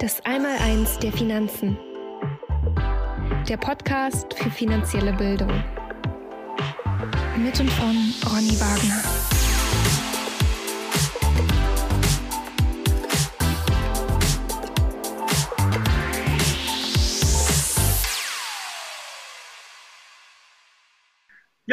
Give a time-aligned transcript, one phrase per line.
[0.00, 1.76] Das Einmaleins der Finanzen.
[3.48, 5.50] Der Podcast für finanzielle Bildung.
[7.36, 7.96] Mit und von
[8.30, 9.17] Ronny Wagner.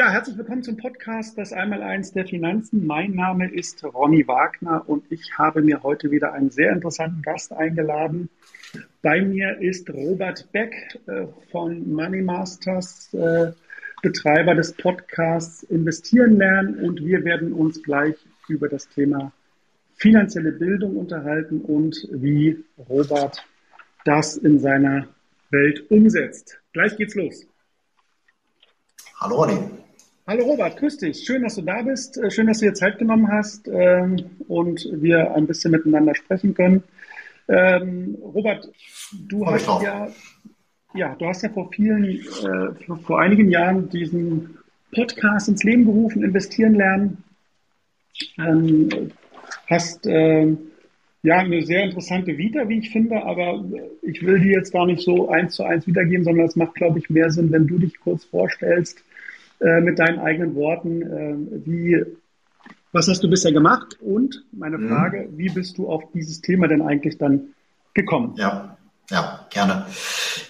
[0.08, 2.86] Herzlich willkommen zum Podcast Das Einmaleins der Finanzen.
[2.86, 7.52] Mein Name ist Ronny Wagner und ich habe mir heute wieder einen sehr interessanten Gast
[7.52, 8.30] eingeladen.
[9.02, 13.50] Bei mir ist Robert Beck äh, von Money Masters, äh,
[14.00, 18.14] Betreiber des Podcasts Investieren lernen und wir werden uns gleich
[18.46, 19.32] über das Thema
[19.96, 23.44] finanzielle Bildung unterhalten und wie Robert
[24.04, 25.08] das in seiner
[25.50, 26.60] Welt umsetzt.
[26.72, 27.44] Gleich geht's los.
[29.20, 29.85] Hallo Ronny.
[30.28, 31.22] Hallo Robert, grüß dich.
[31.24, 32.18] Schön, dass du da bist.
[32.18, 34.16] Äh, schön, dass du dir Zeit genommen hast ähm,
[34.48, 36.82] und wir ein bisschen miteinander sprechen können.
[37.46, 38.68] Ähm, Robert,
[39.12, 40.08] du hast ja,
[40.94, 44.58] ja, du hast ja vor vielen, äh, vor einigen Jahren diesen
[44.92, 47.22] Podcast ins Leben gerufen, investieren lernen.
[48.36, 49.12] Ähm,
[49.68, 50.56] hast äh,
[51.22, 53.64] ja eine sehr interessante Vita, wie ich finde, aber
[54.02, 56.98] ich will die jetzt gar nicht so eins zu eins wiedergeben, sondern es macht, glaube
[56.98, 59.04] ich, mehr Sinn, wenn du dich kurz vorstellst
[59.60, 62.04] äh, mit deinen eigenen Worten, äh, wie,
[62.92, 63.96] was hast du bisher gemacht?
[64.00, 64.88] Und meine mhm.
[64.88, 65.38] Frage, mhm.
[65.38, 67.54] wie bist du auf dieses Thema denn eigentlich dann
[67.94, 68.34] gekommen?
[68.36, 68.76] Ja,
[69.10, 69.86] ja, gerne.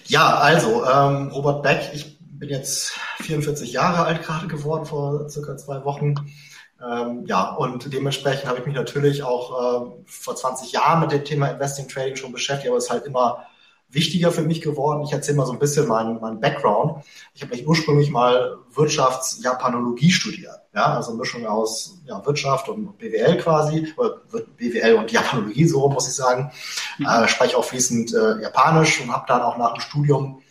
[0.05, 5.57] Ja, also, ähm, Robert Beck, ich bin jetzt 44 Jahre alt gerade geworden vor circa
[5.57, 6.15] zwei Wochen.
[6.85, 11.25] Ähm, ja, und dementsprechend habe ich mich natürlich auch äh, vor 20 Jahren mit dem
[11.25, 13.45] Thema Investing Trading schon beschäftigt, aber es ist halt immer
[13.89, 15.03] wichtiger für mich geworden.
[15.03, 17.03] Ich erzähle mal so ein bisschen meinen mein Background.
[17.33, 20.59] Ich habe mich ursprünglich mal Wirtschaftsjapanologie studiert.
[20.75, 24.21] Ja, also Mischung aus ja, Wirtschaft und BWL quasi, oder
[24.57, 26.51] BWL und Japanologie, so muss ich sagen.
[26.97, 27.05] Mhm.
[27.05, 30.41] Äh, spreche auch fließend äh, Japanisch und habe dann auch nach dem Studium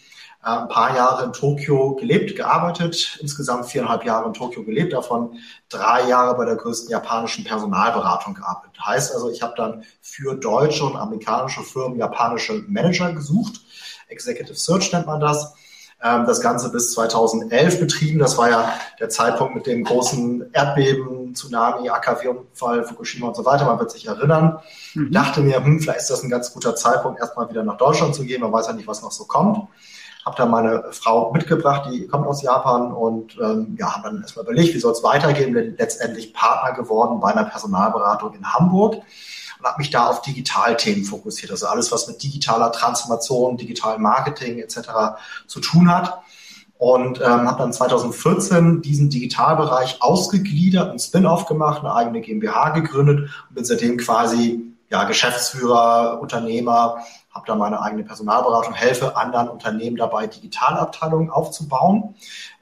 [0.46, 6.08] ein paar Jahre in Tokio gelebt, gearbeitet, insgesamt viereinhalb Jahre in Tokio gelebt, davon drei
[6.08, 8.78] Jahre bei der größten japanischen Personalberatung gearbeitet.
[8.84, 13.60] Heißt also, ich habe dann für deutsche und amerikanische Firmen japanische Manager gesucht.
[14.08, 15.52] Executive Search nennt man das.
[16.00, 18.20] Ähm, das Ganze bis 2011 betrieben.
[18.20, 23.64] Das war ja der Zeitpunkt mit dem großen Erdbeben, Tsunami, AKW-Unfall, Fukushima und so weiter.
[23.64, 24.60] Man wird sich erinnern.
[24.94, 25.10] Mhm.
[25.10, 28.24] dachte mir, hm, vielleicht ist das ein ganz guter Zeitpunkt, erstmal wieder nach Deutschland zu
[28.24, 28.42] gehen.
[28.42, 29.66] Man weiß ja nicht, was noch so kommt
[30.26, 34.44] habe da meine Frau mitgebracht, die kommt aus Japan und ähm, ja, habe dann erstmal
[34.44, 39.66] überlegt, wie soll es weitergehen, bin letztendlich Partner geworden bei einer Personalberatung in Hamburg und
[39.66, 44.80] habe mich da auf Digitalthemen fokussiert, also alles, was mit digitaler Transformation, digitalem Marketing etc.
[45.46, 46.18] zu tun hat
[46.76, 53.30] und ähm, habe dann 2014 diesen Digitalbereich ausgegliedert, einen Spin-off gemacht, eine eigene GmbH gegründet
[53.48, 54.60] und bin seitdem quasi
[54.90, 56.98] ja, Geschäftsführer, Unternehmer
[57.36, 62.14] habe da meine eigene Personalberatung, helfe anderen Unternehmen dabei, Digitalabteilungen aufzubauen.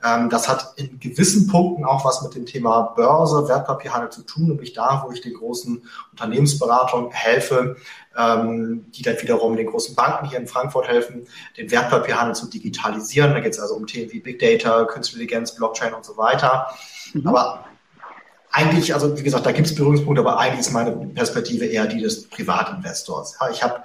[0.05, 4.49] Ähm, das hat in gewissen Punkten auch was mit dem Thema Börse, Wertpapierhandel zu tun,
[4.49, 7.77] nämlich da, wo ich den großen Unternehmensberatungen helfe,
[8.17, 13.33] ähm, die dann wiederum den großen Banken hier in Frankfurt helfen, den Wertpapierhandel zu digitalisieren.
[13.33, 16.67] Da geht es also um Themen wie Big Data, Künstliche Intelligenz, Blockchain und so weiter.
[17.12, 17.27] Mhm.
[17.27, 17.65] Aber
[18.51, 22.01] eigentlich, also wie gesagt, da gibt es Berührungspunkte, aber eigentlich ist meine Perspektive eher die
[22.01, 23.37] des Privatinvestors.
[23.53, 23.83] Ich habe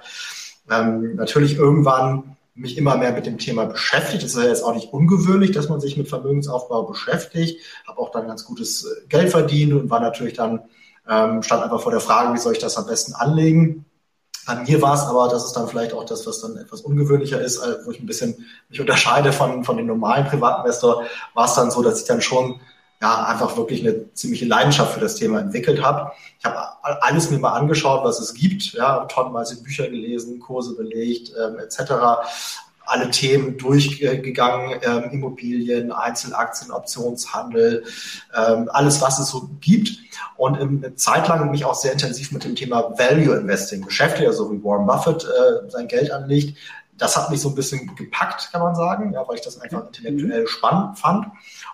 [0.70, 4.22] ähm, natürlich irgendwann mich immer mehr mit dem Thema beschäftigt.
[4.22, 7.60] Das ist ja jetzt auch nicht ungewöhnlich, dass man sich mit Vermögensaufbau beschäftigt.
[7.86, 10.60] Habe auch dann ganz gutes äh, Geld verdient und war natürlich dann,
[11.08, 13.86] ähm, stand einfach vor der Frage, wie soll ich das am besten anlegen.
[14.46, 17.40] An mir war es aber, das ist dann vielleicht auch das, was dann etwas ungewöhnlicher
[17.40, 21.04] ist, wo ich ein bisschen mich unterscheide von, von den normalen Privatinvestor,
[21.34, 22.58] war es dann so, dass ich dann schon
[23.00, 26.12] ja, einfach wirklich eine ziemliche Leidenschaft für das Thema entwickelt habe.
[26.38, 31.32] Ich habe alles mir mal angeschaut, was es gibt, ja, tonnenweise Bücher gelesen, Kurse belegt,
[31.42, 31.92] ähm, etc.
[32.84, 37.84] Alle Themen durchgegangen, ähm, Immobilien, Einzelaktien, Optionshandel,
[38.36, 39.98] ähm, alles, was es so gibt.
[40.36, 44.52] Und eine Zeit lang mich auch sehr intensiv mit dem Thema Value Investing beschäftigt, also
[44.52, 46.58] wie Warren Buffett äh, sein Geld anlegt.
[46.98, 49.86] Das hat mich so ein bisschen gepackt, kann man sagen, ja, weil ich das einfach
[49.86, 51.26] intellektuell spannend fand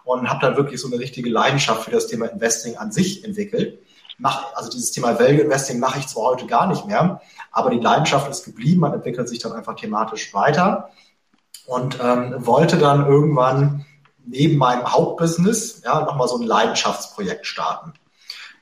[0.07, 3.81] und habe dann wirklich so eine richtige Leidenschaft für das Thema Investing an sich entwickelt.
[4.19, 7.21] Mach, also dieses Thema Value Investing mache ich zwar heute gar nicht mehr,
[7.51, 10.91] aber die Leidenschaft ist geblieben, man entwickelt sich dann einfach thematisch weiter
[11.67, 13.85] und ähm, wollte dann irgendwann
[14.25, 17.93] neben meinem Hauptbusiness ja nochmal so ein Leidenschaftsprojekt starten.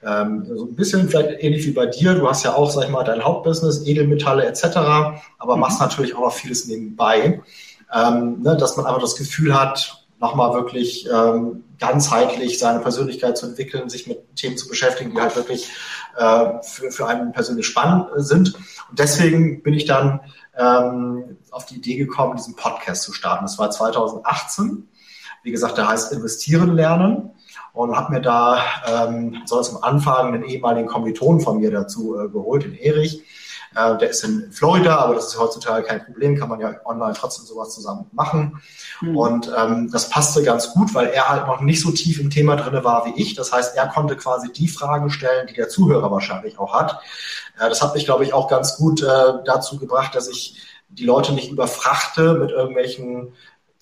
[0.03, 2.15] Ähm, so ein bisschen vielleicht ähnlich wie bei dir.
[2.15, 4.65] Du hast ja auch, sag ich mal, dein Hauptbusiness, Edelmetalle etc.,
[5.39, 5.61] aber mhm.
[5.61, 7.43] machst natürlich auch noch vieles nebenbei,
[7.95, 13.47] ähm, ne, dass man einfach das Gefühl hat, nochmal wirklich ähm, ganzheitlich seine Persönlichkeit zu
[13.47, 15.69] entwickeln, sich mit Themen zu beschäftigen, die halt wirklich
[16.17, 18.55] äh, für, für einen persönlich spannend sind.
[18.89, 20.21] Und deswegen bin ich dann
[20.57, 23.45] ähm, auf die Idee gekommen, diesen Podcast zu starten.
[23.45, 24.89] Das war 2018.
[25.43, 27.31] Wie gesagt, der heißt Investieren lernen
[27.75, 32.29] und habe mir da ähm, so am Anfang einen ehemaligen Kommiliton von mir dazu äh,
[32.29, 33.23] geholt, den Erich.
[33.75, 37.15] Äh, der ist in Florida, aber das ist heutzutage kein Problem, kann man ja online
[37.15, 38.61] trotzdem sowas zusammen machen.
[39.01, 39.17] Mhm.
[39.17, 42.57] Und ähm, das passte ganz gut, weil er halt noch nicht so tief im Thema
[42.57, 43.35] drinne war wie ich.
[43.35, 47.01] Das heißt, er konnte quasi die Fragen stellen, die der Zuhörer wahrscheinlich auch hat.
[47.59, 51.05] Äh, das hat mich, glaube ich, auch ganz gut äh, dazu gebracht, dass ich die
[51.05, 53.33] Leute nicht überfrachte mit irgendwelchen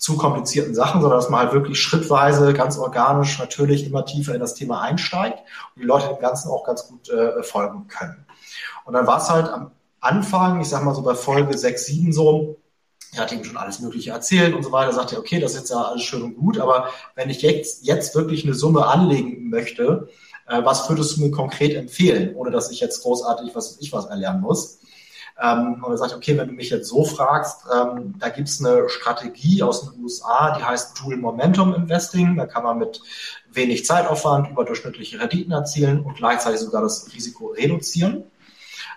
[0.03, 4.41] zu komplizierten Sachen, sondern dass man halt wirklich schrittweise, ganz organisch, natürlich immer tiefer in
[4.41, 5.39] das Thema einsteigt
[5.77, 8.27] und die Leute dem Ganzen auch ganz gut äh, folgen können.
[8.85, 9.71] Und dann war es halt am
[10.03, 12.59] Anfang, ich sag mal so bei Folge 6, 7 so,
[13.15, 15.61] er hat ihm schon alles Mögliche erzählt und so weiter, sagte er, okay, das ist
[15.61, 19.49] jetzt ja alles schön und gut, aber wenn ich jetzt, jetzt wirklich eine Summe anlegen
[19.49, 20.09] möchte,
[20.49, 24.07] äh, was würdest du mir konkret empfehlen, ohne dass ich jetzt großartig was ich was
[24.07, 24.81] erlernen muss?
[25.41, 28.65] Ähm, und er sagt, okay, wenn du mich jetzt so fragst, ähm, da gibt es
[28.65, 32.37] eine Strategie aus den USA, die heißt Dual Momentum Investing.
[32.37, 33.01] Da kann man mit
[33.51, 38.25] wenig Zeitaufwand überdurchschnittliche Renditen erzielen und gleichzeitig sogar das Risiko reduzieren.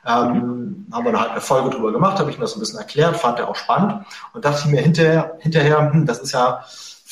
[0.07, 3.17] Ähm, haben wir halt eine Folge drüber gemacht, habe ich mir das ein bisschen erklärt,
[3.17, 6.63] fand er auch spannend und dachte mir hinterher, hinterher hm, das ist ja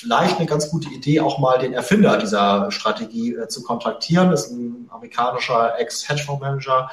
[0.04, 4.32] vielleicht eine ganz gute Idee, auch mal den Erfinder dieser Strategie äh, zu kontaktieren.
[4.32, 6.90] Das ist ein amerikanischer Ex-Hedgefondsmanager,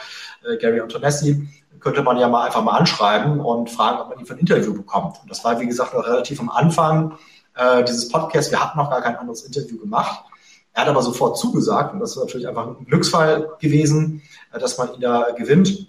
[0.49, 1.49] äh, Gary Antonessi.
[1.81, 4.75] Könnte man ja mal einfach mal anschreiben und fragen, ob man ihn für ein Interview
[4.75, 5.19] bekommt.
[5.23, 7.17] Und das war, wie gesagt, noch relativ am Anfang
[7.57, 8.51] äh, dieses Podcasts.
[8.51, 10.25] Wir hatten noch gar kein anderes Interview gemacht.
[10.73, 14.23] Er hat aber sofort zugesagt und das ist natürlich einfach ein Glücksfall gewesen,
[14.53, 15.89] äh, dass man ihn da gewinnt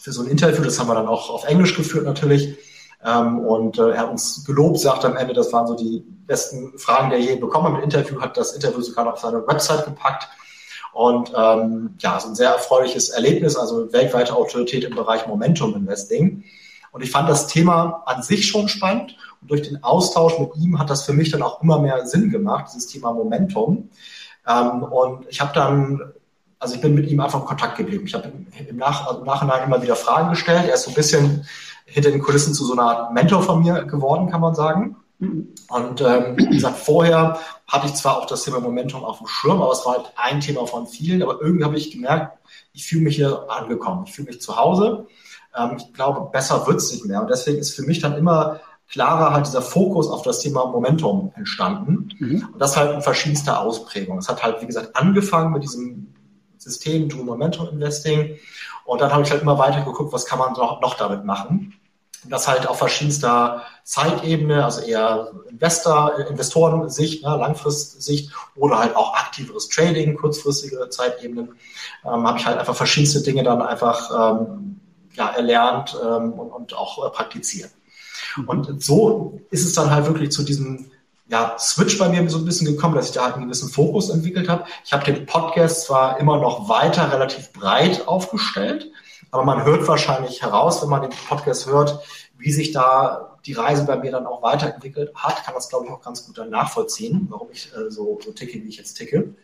[0.00, 0.62] für so ein Interview.
[0.62, 2.56] Das haben wir dann auch auf Englisch geführt natürlich.
[3.04, 6.78] Ähm, und äh, er hat uns gelobt, sagt am Ende, das waren so die besten
[6.78, 7.72] Fragen, die er je bekommen hat.
[7.74, 10.28] Mit Interview hat das Interview sogar noch auf seine Website gepackt.
[10.92, 16.44] Und ähm, ja, so ein sehr erfreuliches Erlebnis, also weltweite Autorität im Bereich Momentum Investing.
[16.92, 19.16] Und ich fand das Thema an sich schon spannend.
[19.40, 22.30] Und durch den Austausch mit ihm hat das für mich dann auch immer mehr Sinn
[22.30, 23.88] gemacht, dieses Thema Momentum.
[24.50, 26.12] Ähm, und ich habe dann
[26.60, 28.04] also ich bin mit ihm einfach in Kontakt geblieben.
[28.06, 30.66] Ich habe im, im, Nach also im Nachhinein immer wieder Fragen gestellt.
[30.68, 31.46] Er ist so ein bisschen
[31.86, 34.96] hinter den Kulissen zu so einer Art Mentor von mir geworden, kann man sagen.
[35.18, 39.60] Und ähm, wie gesagt, vorher hatte ich zwar auch das Thema Momentum auf dem Schirm,
[39.60, 41.22] aber es war halt ein Thema von vielen.
[41.22, 42.38] Aber irgendwie habe ich gemerkt,
[42.72, 45.06] ich fühle mich hier angekommen, ich fühle mich zu Hause.
[45.56, 47.22] Ähm, ich glaube, besser wird es nicht mehr.
[47.22, 51.32] Und deswegen ist für mich dann immer klarer halt dieser Fokus auf das Thema Momentum
[51.36, 52.10] entstanden.
[52.18, 52.48] Mhm.
[52.52, 54.18] Und das halt in verschiedenster Ausprägung.
[54.18, 56.12] Es hat halt, wie gesagt, angefangen mit diesem
[56.58, 58.36] System Dual Momentum Investing.
[58.84, 61.74] Und dann habe ich halt immer weiter geguckt, was kann man noch damit machen.
[62.24, 69.14] Und das halt auf verschiedenster Zeitebene, also eher Investor, Investorensicht, ne, Langfristsicht oder halt auch
[69.14, 71.54] aktiveres Trading, kurzfristige Zeitebenen,
[72.04, 74.80] ähm, habe ich halt einfach verschiedenste Dinge dann einfach ähm,
[75.14, 77.70] ja, erlernt ähm, und, und auch äh, praktiziert.
[78.36, 78.48] Mhm.
[78.48, 80.90] Und so ist es dann halt wirklich zu diesem
[81.28, 84.10] ja, Switch bei mir so ein bisschen gekommen, dass ich da halt einen gewissen Fokus
[84.10, 84.64] entwickelt habe.
[84.84, 88.90] Ich habe den Podcast zwar immer noch weiter relativ breit aufgestellt,
[89.30, 92.00] aber man hört wahrscheinlich heraus, wenn man den Podcast hört,
[92.36, 95.92] wie sich da die Reise bei mir dann auch weiterentwickelt hat, kann das, glaube ich,
[95.92, 99.34] auch ganz gut dann nachvollziehen, warum ich äh, so, so ticke, wie ich jetzt ticke.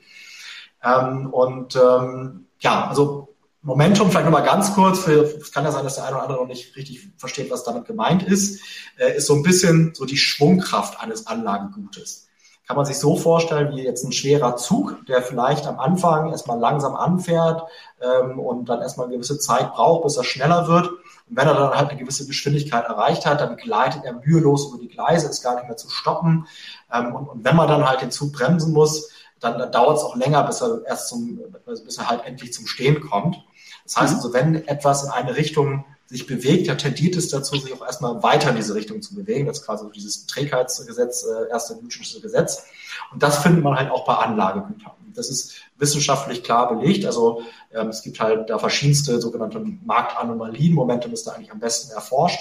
[0.83, 3.29] Ähm, und ähm, ja, also
[3.67, 6.41] Momentum vielleicht nochmal ganz kurz, für, es kann ja sein, dass der eine oder andere
[6.41, 8.63] noch nicht richtig versteht, was damit gemeint ist,
[8.97, 12.29] äh, ist so ein bisschen so die Schwungkraft eines Anlagegutes.
[12.69, 16.61] Kann man sich so vorstellen, wie jetzt ein schwerer Zug, der vielleicht am Anfang erstmal
[16.61, 17.65] langsam anfährt
[18.01, 20.89] ähm, und dann erstmal eine gewisse Zeit braucht, bis er schneller wird.
[20.89, 24.79] Und wenn er dann halt eine gewisse Geschwindigkeit erreicht hat, dann gleitet er mühelos über
[24.79, 26.47] die Gleise, ist gar nicht mehr zu stoppen.
[26.93, 30.05] Ähm, und, und wenn man dann halt den Zug bremsen muss, dann, dann dauert es
[30.05, 33.37] auch länger, bis er erst zum, bis er halt endlich zum Stehen kommt.
[33.87, 34.19] Das heißt mhm.
[34.19, 38.23] also, wenn etwas in eine Richtung sich bewegt, ja tendiert es dazu, sich auch erstmal
[38.23, 39.47] weiter in diese Richtung zu bewegen.
[39.47, 42.65] Das ist quasi dieses Trägheitsgesetz, äh, erste Newtonsche Gesetz.
[43.13, 44.93] Und das findet man halt auch bei Anlagegütern.
[45.15, 47.07] Das ist wissenschaftlich klar belegt.
[47.07, 50.75] Also ähm, es gibt halt da verschiedenste sogenannte Marktanomalien.
[50.75, 52.41] Momentum ist da eigentlich am besten erforscht.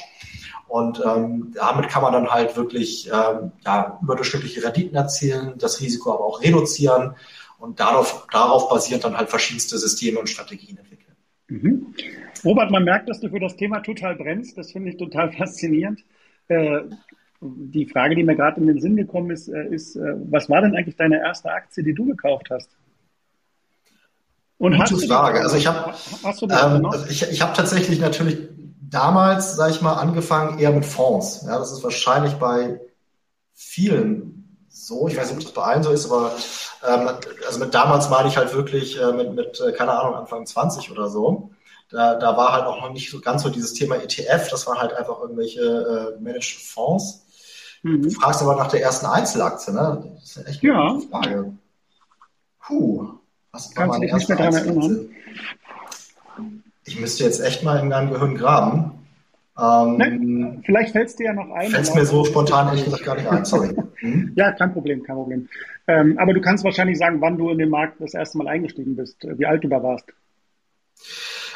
[0.67, 6.13] Und ähm, damit kann man dann halt wirklich ähm, ja, überdurchschnittliche Renditen erzielen, das Risiko
[6.13, 7.15] aber auch reduzieren
[7.59, 10.94] und darauf, darauf basierend dann halt verschiedenste Systeme und Strategien entwickeln.
[11.47, 11.93] Mhm.
[12.43, 14.57] Robert, man merkt, dass du für das Thema total brennst.
[14.57, 16.03] Das finde ich total faszinierend.
[16.47, 16.81] Äh,
[17.41, 20.61] die Frage, die mir gerade in den Sinn gekommen ist, äh, ist, äh, was war
[20.61, 22.69] denn eigentlich deine erste Aktie, die du gekauft hast?
[24.57, 25.41] Und Gute Frage.
[25.41, 25.93] Also ich habe
[26.49, 28.37] ähm, ich, ich hab tatsächlich natürlich
[28.89, 31.43] damals, sage ich mal, angefangen eher mit Fonds.
[31.45, 32.79] Ja, das ist wahrscheinlich bei
[33.53, 34.44] vielen
[34.75, 35.07] so.
[35.07, 36.33] Ich weiß nicht, ob das bei allen so ist, aber
[36.87, 37.09] ähm,
[37.47, 40.91] also mit damals meine ich halt wirklich äh, mit, mit, äh, keine Ahnung, Anfang 20
[40.91, 41.51] oder so.
[41.89, 44.79] Da, da war halt auch noch nicht so ganz so dieses Thema ETF, das waren
[44.79, 45.61] halt einfach irgendwelche
[46.17, 47.25] äh, Managed Fonds.
[47.83, 48.01] Mhm.
[48.01, 50.11] Du fragst aber nach der ersten Einzelaktie, ne?
[50.15, 50.89] Das ist echt ja.
[50.89, 51.53] eine Frage.
[52.65, 53.07] Puh,
[53.51, 55.09] was war du dich nicht mehr erinnern?
[56.83, 58.91] Ich müsste jetzt echt mal in deinem Gehirn graben.
[59.57, 60.61] Ähm, ne?
[60.65, 61.71] Vielleicht fällt es dir ja noch ein.
[61.71, 63.75] Fällt es mir so spontan ehrlich gesagt gar nicht ein, sorry.
[64.05, 64.33] Mhm.
[64.35, 65.49] ja, kein Problem, kein Problem.
[65.87, 68.95] Ähm, aber du kannst wahrscheinlich sagen, wann du in den Markt das erste Mal eingestiegen
[68.95, 70.05] bist, wie alt du da warst.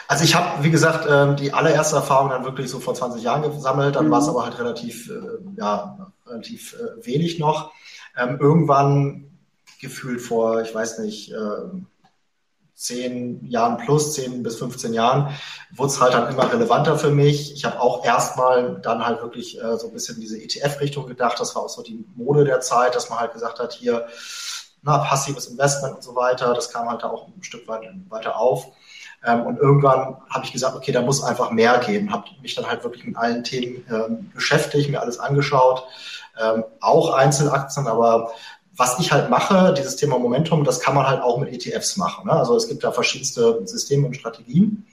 [0.07, 3.43] Also ich habe, wie gesagt, ähm, die allererste Erfahrung dann wirklich so vor 20 Jahren
[3.43, 4.11] gesammelt, dann mhm.
[4.11, 5.13] war es aber halt relativ, äh,
[5.55, 7.71] ja, relativ äh, wenig noch.
[8.17, 9.25] Ähm, irgendwann
[9.79, 11.85] gefühlt vor, ich weiß nicht, ähm,
[12.79, 15.35] zehn Jahren plus, zehn bis 15 Jahren,
[15.75, 17.53] wurde es halt dann immer relevanter für mich.
[17.53, 21.37] Ich habe auch erstmal dann halt wirklich äh, so ein bisschen diese ETF-Richtung gedacht.
[21.41, 24.07] Das war auch so die Mode der Zeit, dass man halt gesagt hat, hier,
[24.81, 26.53] na, passives Investment und so weiter.
[26.53, 28.67] Das kam halt da auch ein Stück weit weiter auf.
[29.25, 32.13] Ähm, und irgendwann habe ich gesagt, okay, da muss einfach mehr geben.
[32.13, 35.83] Habe mich dann halt wirklich mit allen Themen ähm, beschäftigt, mir alles angeschaut,
[36.41, 38.31] ähm, auch Einzelaktien, aber
[38.79, 42.27] was ich halt mache, dieses Thema Momentum, das kann man halt auch mit ETFs machen.
[42.27, 42.33] Ne?
[42.33, 44.85] Also es gibt da verschiedenste Systeme und Strategien.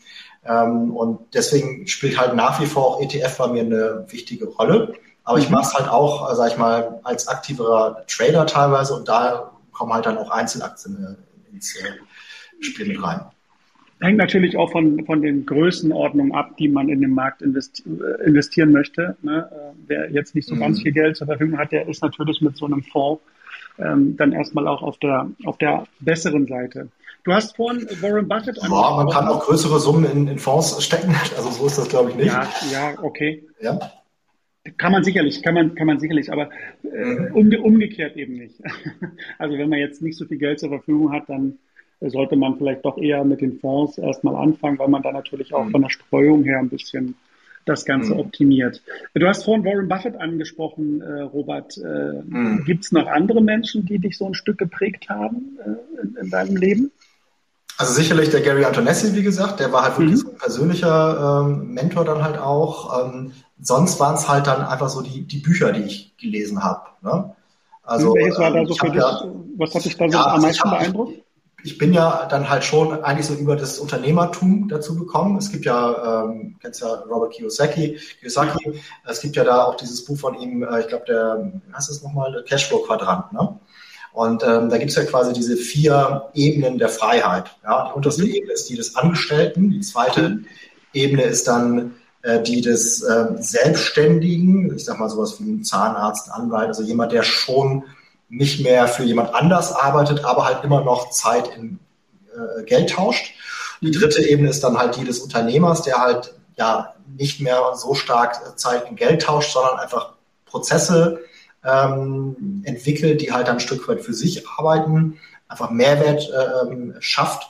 [0.44, 4.94] Ähm, und deswegen spielt halt nach wie vor auch ETF bei mir eine wichtige Rolle.
[5.22, 5.54] Aber ich mhm.
[5.54, 10.06] mache es halt auch, sag ich mal, als aktiverer Trader teilweise und da kommen halt
[10.06, 11.16] dann auch Einzelaktien
[11.52, 13.20] äh, ins äh, Spiel mit rein.
[14.00, 18.24] Hängt natürlich auch von, von den Größenordnungen ab, die man in den Markt investi äh,
[18.26, 19.16] investieren möchte.
[19.22, 19.48] Ne?
[19.86, 20.60] Wer jetzt nicht so mhm.
[20.60, 23.22] ganz viel Geld zur Verfügung hat, der ist natürlich mit so einem Fonds
[23.78, 26.88] ähm, dann erstmal auch auf der, auf der besseren Seite.
[27.24, 31.14] Du hast vorhin Warren Buffett Ja, man kann auch größere Summen in, in Fonds stecken.
[31.36, 32.26] Also so ist das, glaube ich, nicht.
[32.26, 33.44] Ja, ja, okay.
[33.60, 33.78] Ja.
[34.78, 36.50] Kann man sicherlich, kann man, kann man sicherlich, aber
[36.82, 38.60] äh, umge umgekehrt eben nicht.
[39.38, 41.58] Also wenn man jetzt nicht so viel Geld zur Verfügung hat, dann
[42.00, 45.64] sollte man vielleicht doch eher mit den Fonds erstmal anfangen, weil man da natürlich auch
[45.64, 45.70] mhm.
[45.70, 47.16] von der Streuung her ein bisschen
[47.66, 48.20] das Ganze mhm.
[48.20, 48.82] optimiert.
[49.14, 51.76] Du hast vorhin Warren Buffett angesprochen, äh, Robert.
[51.76, 52.64] Äh, mhm.
[52.64, 56.30] Gibt es noch andere Menschen, die dich so ein Stück geprägt haben äh, in, in,
[56.30, 56.92] deinem Leben?
[57.76, 60.20] Also sicherlich der Gary Antonessi, wie gesagt, der war halt wirklich mhm.
[60.20, 63.04] so ein persönlicher ähm, Mentor dann halt auch.
[63.04, 66.82] Ähm, sonst waren es halt dann einfach so die, die Bücher, die ich gelesen habe.
[67.02, 67.34] Ne?
[67.82, 69.22] Also, Welches war da ähm, so für dich, ja,
[69.56, 71.25] was hat dich da so ja, am also meisten beeindruckt?
[71.62, 75.36] Ich bin ja dann halt schon eigentlich so über das Unternehmertum dazu gekommen.
[75.36, 78.80] Es gibt ja, ähm, kennst ja Robert Kiyosaki, Kiyosaki.
[79.06, 82.04] Es gibt ja da auch dieses Buch von ihm, äh, ich glaube, der, was ist
[82.04, 83.58] nochmal, der Cashflow-Quadrant, ne?
[84.12, 87.54] Und ähm, da gibt es ja quasi diese vier Ebenen der Freiheit.
[87.62, 87.88] Ja?
[87.90, 88.30] Die unterste mhm.
[88.30, 90.46] Ebene ist die des Angestellten, die zweite mhm.
[90.94, 96.30] Ebene ist dann äh, die des äh, Selbstständigen, ich sag mal sowas wie ein Zahnarzt,
[96.32, 97.84] Anwalt, also jemand, der schon
[98.28, 101.78] nicht mehr für jemand anders arbeitet, aber halt immer noch Zeit in
[102.34, 103.32] äh, Geld tauscht.
[103.80, 107.94] Die dritte Ebene ist dann halt die des Unternehmers, der halt ja nicht mehr so
[107.94, 110.14] stark Zeit in Geld tauscht, sondern einfach
[110.44, 111.20] Prozesse
[111.64, 115.18] ähm, entwickelt, die halt dann ein Stück weit für sich arbeiten,
[115.48, 117.48] einfach Mehrwert ähm, schafft.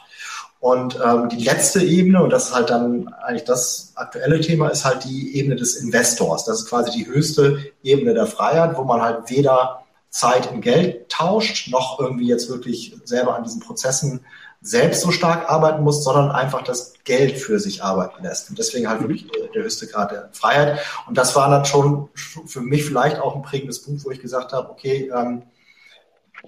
[0.59, 4.85] Und ähm, die letzte Ebene, und das ist halt dann eigentlich das aktuelle Thema, ist
[4.85, 6.45] halt die Ebene des Investors.
[6.45, 11.08] Das ist quasi die höchste Ebene der Freiheit, wo man halt weder Zeit in Geld
[11.08, 14.25] tauscht, noch irgendwie jetzt wirklich selber an diesen Prozessen
[14.62, 18.50] selbst so stark arbeiten muss, sondern einfach das Geld für sich arbeiten lässt.
[18.50, 19.04] Und deswegen halt mhm.
[19.04, 20.80] wirklich der, höchste Grad der Freiheit.
[21.06, 24.52] Und das war dann schon für mich vielleicht auch ein prägendes Punkt, wo ich gesagt
[24.52, 25.42] habe, okay, ähm,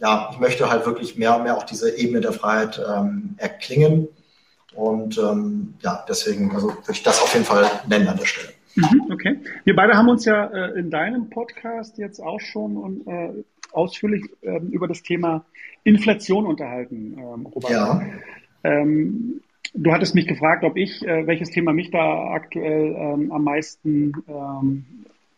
[0.00, 4.08] ja, ich möchte halt wirklich mehr und mehr auch diese Ebene der Freiheit ähm, erklingen.
[4.74, 8.52] Und ähm, ja, deswegen also würde ich das auf jeden Fall nennen an der Stelle.
[8.78, 9.38] Mhm, okay.
[9.64, 13.30] Wir beide haben uns ja äh, in deinem Podcast jetzt auch schon äh,
[13.72, 15.44] ausführlich ähm, über das Thema
[15.84, 17.70] Inflation unterhalten, ähm, Robert.
[17.70, 18.02] Ja.
[18.64, 19.40] Ähm,
[19.74, 24.12] du hattest mich gefragt, ob ich, äh, welches Thema mich da aktuell ähm, am meisten
[24.28, 24.84] ähm,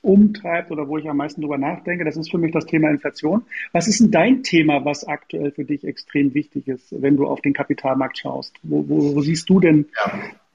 [0.02, 2.04] umtreibt oder wo ich am meisten drüber nachdenke.
[2.04, 3.42] Das ist für mich das Thema Inflation.
[3.72, 7.40] Was ist denn dein Thema, was aktuell für dich extrem wichtig ist, wenn du auf
[7.40, 8.54] den Kapitalmarkt schaust?
[8.62, 9.86] Wo, wo, wo siehst du denn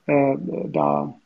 [0.08, 0.34] ja.
[0.34, 0.38] äh,
[0.72, 1.20] da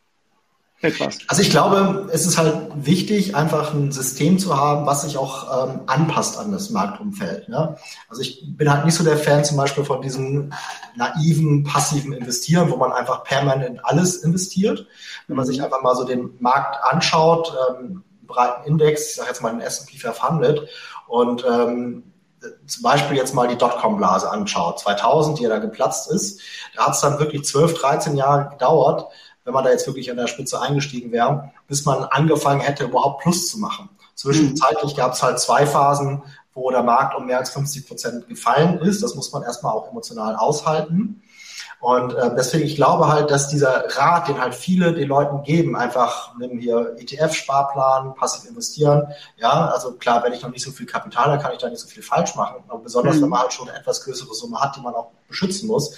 [0.81, 1.17] etwas.
[1.27, 5.69] Also ich glaube, es ist halt wichtig, einfach ein System zu haben, was sich auch
[5.69, 7.49] ähm, anpasst an das Marktumfeld.
[7.49, 7.77] Ne?
[8.07, 10.53] Also ich bin halt nicht so der Fan zum Beispiel von diesem
[10.95, 14.87] naiven, passiven Investieren, wo man einfach permanent alles investiert.
[15.27, 19.41] Wenn man sich einfach mal so den Markt anschaut, ähm, breiten Index, ich sage jetzt
[19.41, 20.67] mal den S&P 500
[21.07, 22.03] und ähm,
[22.67, 26.39] zum Beispiel jetzt mal die Dotcom-Blase anschaut, 2000, die ja da geplatzt ist,
[26.75, 29.07] da hat es dann wirklich 12, 13 Jahre gedauert,
[29.49, 33.23] wenn man da jetzt wirklich an der Spitze eingestiegen wäre, bis man angefangen hätte, überhaupt
[33.23, 33.89] Plus zu machen.
[34.13, 36.21] Zwischenzeitlich gab es halt zwei Phasen,
[36.53, 39.01] wo der Markt um mehr als 50 Prozent gefallen ist.
[39.01, 41.23] Das muss man erstmal auch emotional aushalten.
[41.79, 45.77] Und äh, deswegen, ich glaube halt, dass dieser Rat, den halt viele den Leuten geben,
[45.77, 49.07] einfach nimm hier ETF-Sparplan, passiv investieren.
[49.37, 51.79] Ja, also klar, wenn ich noch nicht so viel Kapital, dann kann ich da nicht
[51.79, 52.63] so viel falsch machen.
[52.67, 53.23] Aber besonders, mhm.
[53.23, 55.97] wenn man halt schon eine etwas größere Summe hat, die man auch beschützen muss,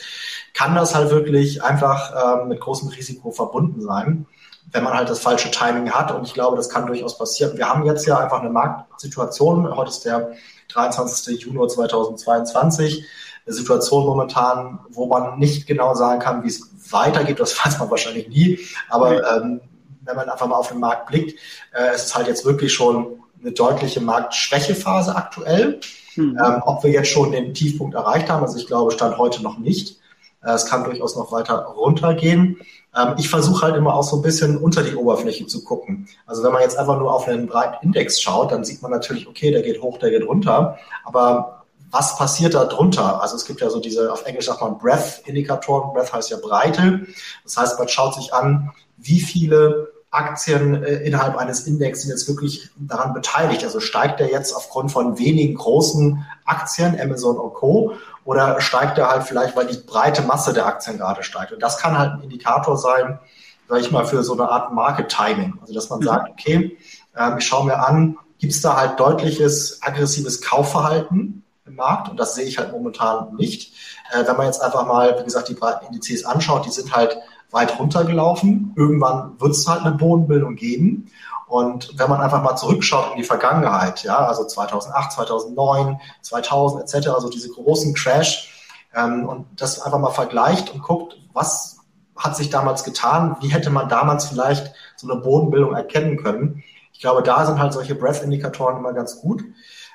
[0.53, 4.27] kann das halt wirklich einfach ähm, mit großem Risiko verbunden sein
[4.73, 6.11] wenn man halt das falsche Timing hat.
[6.11, 7.57] Und ich glaube, das kann durchaus passieren.
[7.57, 9.75] Wir haben jetzt ja einfach eine Marktsituation.
[9.75, 10.31] Heute ist der
[10.69, 11.41] 23.
[11.41, 13.05] Juni 2022 eine
[13.53, 17.39] Situation momentan, wo man nicht genau sagen kann, wie es weitergeht.
[17.39, 18.60] Das weiß man wahrscheinlich nie.
[18.89, 19.62] Aber ähm,
[20.01, 21.39] wenn man einfach mal auf den Markt blickt,
[21.74, 25.79] äh, es ist halt jetzt wirklich schon eine deutliche Marktschwächephase aktuell.
[26.15, 26.38] Mhm.
[26.43, 29.58] Ähm, ob wir jetzt schon den Tiefpunkt erreicht haben, also ich glaube, stand heute noch
[29.58, 30.00] nicht.
[30.43, 32.58] Äh, es kann durchaus noch weiter runtergehen.
[32.96, 36.08] Ähm, ich versuche halt immer auch so ein bisschen unter die Oberfläche zu gucken.
[36.25, 39.27] Also wenn man jetzt einfach nur auf einen breiten Index schaut, dann sieht man natürlich,
[39.27, 40.77] okay, der geht hoch, der geht runter.
[41.05, 41.61] Aber
[41.91, 43.21] was passiert da drunter?
[43.21, 45.93] Also es gibt ja so diese, auf Englisch sagt man Breath-Indikatoren.
[45.93, 47.05] Breath heißt ja Breite.
[47.43, 52.27] Das heißt, man schaut sich an, wie viele Aktien äh, innerhalb eines Index sind jetzt
[52.27, 53.63] wirklich daran beteiligt.
[53.63, 57.93] Also steigt der jetzt aufgrund von wenigen großen Aktien, Amazon und Co.
[58.24, 61.53] Oder steigt er halt vielleicht, weil die breite Masse der Aktien gerade steigt?
[61.53, 63.19] Und das kann halt ein Indikator sein,
[63.67, 65.57] sage ich mal, für so eine Art Market Timing.
[65.62, 66.03] Also dass man mhm.
[66.03, 66.77] sagt, okay,
[67.15, 71.43] äh, ich schaue mir an, gibt es da halt deutliches aggressives Kaufverhalten?
[71.72, 73.74] Im Markt und das sehe ich halt momentan nicht.
[74.12, 77.18] Äh, wenn man jetzt einfach mal, wie gesagt, die Indizes anschaut, die sind halt
[77.50, 78.74] weit runtergelaufen.
[78.75, 81.12] Irgendwann wird es halt eine Bodenbildung geben.
[81.48, 87.10] Und wenn man einfach mal zurückschaut in die Vergangenheit, ja, also 2008, 2009, 2000 etc.,
[87.10, 88.51] also diese großen Crash,
[88.96, 91.80] ähm, und das einfach mal vergleicht und guckt, was
[92.16, 96.63] hat sich damals getan, wie hätte man damals vielleicht so eine Bodenbildung erkennen können.
[96.94, 99.44] Ich glaube, da sind halt solche Breath-Indikatoren immer ganz gut.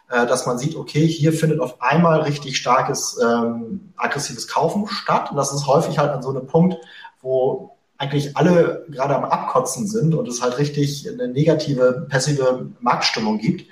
[0.08, 5.30] Äh, dass man sieht, okay, hier findet auf einmal richtig starkes ähm, aggressives Kaufen statt.
[5.30, 6.76] Und das ist häufig halt an so einem Punkt,
[7.22, 13.38] wo eigentlich alle gerade am Abkotzen sind und es halt richtig eine negative, passive Marktstimmung
[13.38, 13.68] gibt.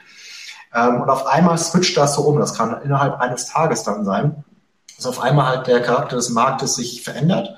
[0.75, 2.41] Ähm, und auf einmal switcht das so um.
[2.41, 4.45] Das kann innerhalb eines Tages dann sein,
[4.97, 7.57] dass auf einmal halt der Charakter des Marktes sich verändert.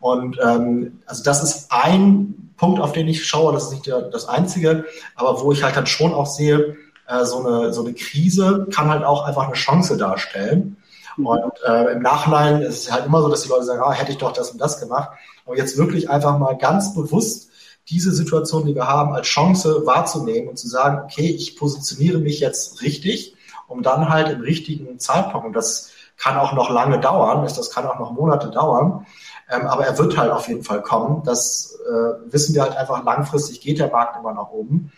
[0.00, 3.52] Und ähm, also das ist ein Punkt, auf den ich schaue.
[3.52, 7.24] Das ist nicht der, das einzige, aber wo ich halt dann schon auch sehe, äh,
[7.24, 10.76] so, eine, so eine Krise kann halt auch einfach eine Chance darstellen.
[11.16, 11.26] Mhm.
[11.26, 14.12] Und äh, im Nachhinein ist es halt immer so, dass die Leute sagen, ah, hätte
[14.12, 15.10] ich doch das und das gemacht.
[15.46, 17.50] Aber jetzt wirklich einfach mal ganz bewusst
[17.88, 22.40] diese Situation, die wir haben, als Chance wahrzunehmen und zu sagen, okay, ich positioniere mich
[22.40, 23.36] jetzt richtig,
[23.68, 27.86] um dann halt im richtigen Zeitpunkt, und das kann auch noch lange dauern, das kann
[27.86, 29.06] auch noch Monate dauern,
[29.50, 31.22] ähm, aber er wird halt auf jeden Fall kommen.
[31.24, 34.92] Das äh, wissen wir halt einfach langfristig, geht der Markt immer nach oben.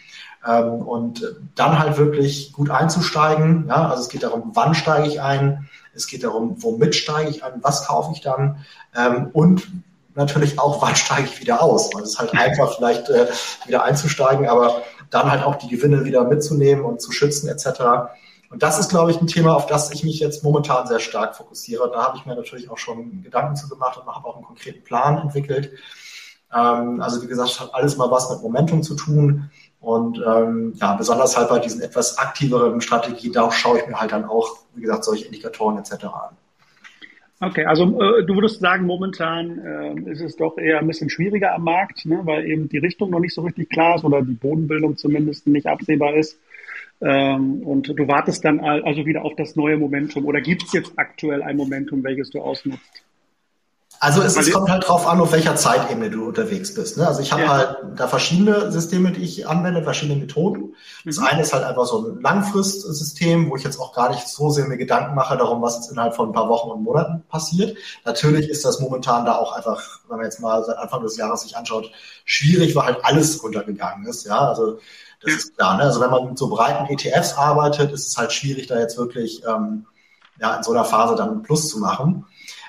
[0.47, 3.67] Ähm, und dann halt wirklich gut einzusteigen.
[3.69, 5.69] Ja, also es geht darum, wann steige ich ein?
[5.95, 7.55] Es geht darum, womit steige ich ein?
[7.63, 8.65] Was kaufe ich dann?
[8.95, 9.67] Ähm, und
[10.15, 11.93] natürlich auch, wann steige ich wieder aus?
[11.95, 13.27] Weil es ist halt einfach vielleicht äh,
[13.67, 18.11] wieder einzusteigen, aber dann halt auch die Gewinne wieder mitzunehmen und zu schützen etc.
[18.51, 21.37] Und das ist, glaube ich, ein Thema, auf das ich mich jetzt momentan sehr stark
[21.37, 21.91] fokussiere.
[21.93, 24.85] Da habe ich mir natürlich auch schon Gedanken zu gemacht und habe auch einen konkreten
[24.85, 25.73] Plan entwickelt.
[26.55, 29.51] Ähm, also wie gesagt, hat alles mal was mit Momentum zu tun.
[29.81, 34.13] Und ähm, ja, besonders halt bei diesen etwas aktiveren Strategien, da schaue ich mir halt
[34.13, 36.05] dann auch, wie gesagt, solche Indikatoren etc.
[36.05, 36.37] an.
[37.39, 41.55] Okay, also äh, du würdest sagen, momentan äh, ist es doch eher ein bisschen schwieriger
[41.55, 44.33] am Markt, ne, weil eben die Richtung noch nicht so richtig klar ist oder die
[44.33, 46.41] Bodenbildung zumindest nicht absehbar ist.
[47.03, 50.93] Ähm, und du wartest dann also wieder auf das neue Momentum oder gibt es jetzt
[50.97, 53.06] aktuell ein Momentum, welches du ausnutzt?
[53.99, 56.99] Also es, es, kommt halt drauf an, auf welcher Zeitebene du unterwegs bist.
[56.99, 57.07] Ne?
[57.07, 57.49] Also ich habe ja.
[57.49, 60.75] halt da verschiedene Systeme, die ich anwende, verschiedene Methoden.
[61.05, 61.25] Das mhm.
[61.25, 64.67] eine ist halt einfach so ein Langfristsystem, wo ich jetzt auch gar nicht so sehr
[64.67, 67.77] mir Gedanken mache darum, was jetzt innerhalb von ein paar Wochen und Monaten passiert.
[68.05, 71.43] Natürlich ist das momentan da auch einfach, wenn man jetzt mal seit Anfang des Jahres
[71.43, 71.91] sich anschaut,
[72.25, 74.27] schwierig, weil halt alles runtergegangen ist.
[74.27, 74.79] Ja, also
[75.23, 75.37] das ja.
[75.37, 75.77] ist klar.
[75.79, 75.85] Ne?
[75.85, 79.43] Also wenn man mit so breiten ETFs arbeitet, ist es halt schwierig, da jetzt wirklich
[79.47, 79.87] ähm,
[80.41, 82.27] ja, in so einer Phase dann einen Plus zu machen.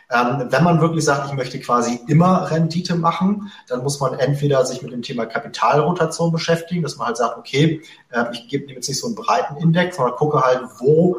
[0.10, 4.66] Ähm, wenn man wirklich sagt, ich möchte quasi immer Rendite machen, dann muss man entweder
[4.66, 8.88] sich mit dem Thema Kapitalrotation beschäftigen, dass man halt sagt, okay, äh, ich gebe jetzt
[8.88, 11.18] nicht so einen breiten Index, sondern gucke halt, wo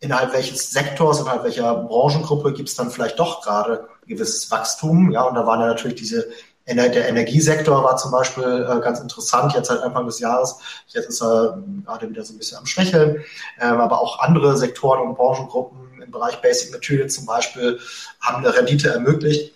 [0.00, 5.10] innerhalb welches Sektors, innerhalb welcher Branchengruppe gibt es dann vielleicht doch gerade gewisses Wachstum.
[5.10, 6.28] Ja, und da waren ja natürlich diese
[6.66, 10.58] der Energiesektor war zum Beispiel äh, ganz interessant, jetzt seit Anfang des Jahres.
[10.88, 13.24] Jetzt ist er gerade wieder so ein bisschen am Schwächeln.
[13.60, 17.78] Ähm, aber auch andere Sektoren und Branchengruppen im Bereich Basic Material zum Beispiel
[18.20, 19.54] haben eine Rendite ermöglicht.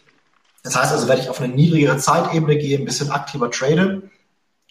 [0.62, 4.02] Das heißt also, wenn ich auf eine niedrigere Zeitebene gehe, ein bisschen aktiver trade,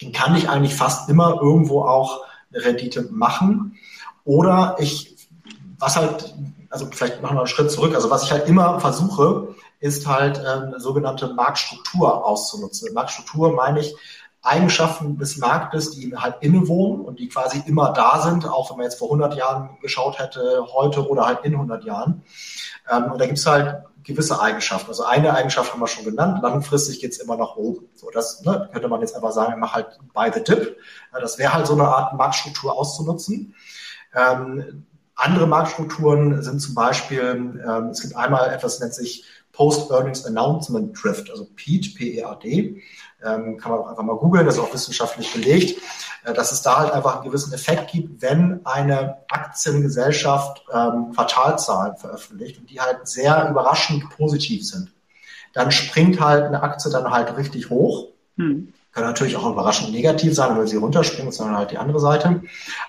[0.02, 3.78] dann kann ich eigentlich fast immer irgendwo auch eine Rendite machen.
[4.26, 5.13] Oder ich
[5.84, 6.34] was halt,
[6.69, 10.41] also vielleicht machen wir einen Schritt zurück, also was ich halt immer versuche, ist halt
[10.48, 12.93] ähm, sogenannte Marktstruktur auszunutzen.
[12.93, 13.93] Marktstruktur meine ich,
[14.41, 18.86] Eigenschaften des Marktes, die halt innewohnen und die quasi immer da sind, auch wenn man
[18.86, 22.24] jetzt vor 100 Jahren geschaut hätte, heute oder halt in 100 Jahren.
[22.89, 24.88] Ähm, und da gibt es halt gewisse Eigenschaften.
[24.88, 27.86] Also eine Eigenschaft haben wir schon genannt, langfristig geht es immer nach oben.
[27.93, 30.78] So, das ne, könnte man jetzt einfach sagen, mach halt by the dip.
[31.12, 33.54] Das wäre halt so eine Art Marktstruktur auszunutzen.
[34.15, 40.98] Ähm, andere Marktstrukturen sind zum Beispiel, ähm, es gibt einmal etwas, nennt sich Post-Earnings Announcement
[41.02, 42.84] Drift, also PEAT, P-E-A-D.
[43.26, 45.80] Ähm, kann man auch einfach mal googeln, das ist auch wissenschaftlich belegt,
[46.26, 51.96] äh, dass es da halt einfach einen gewissen Effekt gibt, wenn eine Aktiengesellschaft ähm, Quartalzahlen
[51.96, 54.92] veröffentlicht und die halt sehr überraschend positiv sind.
[55.54, 58.08] Dann springt halt eine Aktie dann halt richtig hoch.
[58.38, 58.74] Hm.
[58.92, 62.42] Kann natürlich auch überraschend negativ sein, wenn sie runterspringt, sondern halt die andere Seite.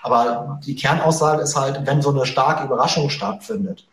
[0.03, 3.87] Aber die Kernaussage ist halt, wenn so eine starke Überraschung stattfindet,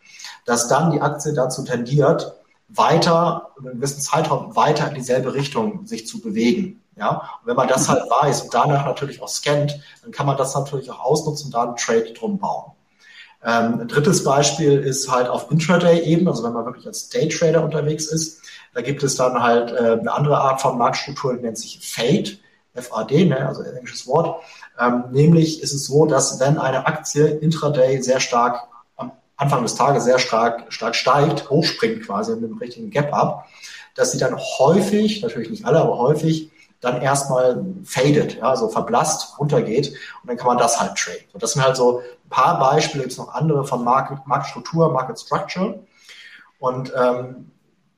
[0.45, 2.33] dass dann die Aktie dazu tendiert,
[2.67, 6.81] weiter, in einem gewissen Zeitraum weiter in dieselbe Richtung sich zu bewegen.
[6.95, 10.37] Ja, und wenn man das halt weiß und danach natürlich auch scannt, dann kann man
[10.37, 12.73] das natürlich auch ausnutzen und da einen Trade drum bauen.
[13.43, 18.05] Ähm, ein drittes Beispiel ist halt auf Intraday-Ebene, also wenn man wirklich als Daytrader unterwegs
[18.05, 18.41] ist,
[18.73, 22.37] da gibt es dann halt äh, eine andere Art von Marktstruktur, die nennt sich Fade,
[22.75, 24.41] FAD, ne, also englisches Wort.
[24.79, 28.67] Ähm, nämlich ist es so, dass wenn eine Aktie intraday sehr stark
[29.35, 33.45] Anfang des Tages sehr stark, stark steigt, hochspringt quasi mit einem richtigen Gap-Up,
[33.95, 39.39] dass sie dann häufig, natürlich nicht alle, aber häufig, dann erstmal faded, ja, so verblasst,
[39.39, 41.25] runtergeht und dann kann man das halt traden.
[41.31, 44.91] Und das sind halt so ein paar Beispiele, gibt es noch andere von Market, Marktstruktur,
[44.91, 45.79] Market Structure.
[46.59, 47.51] Und ähm,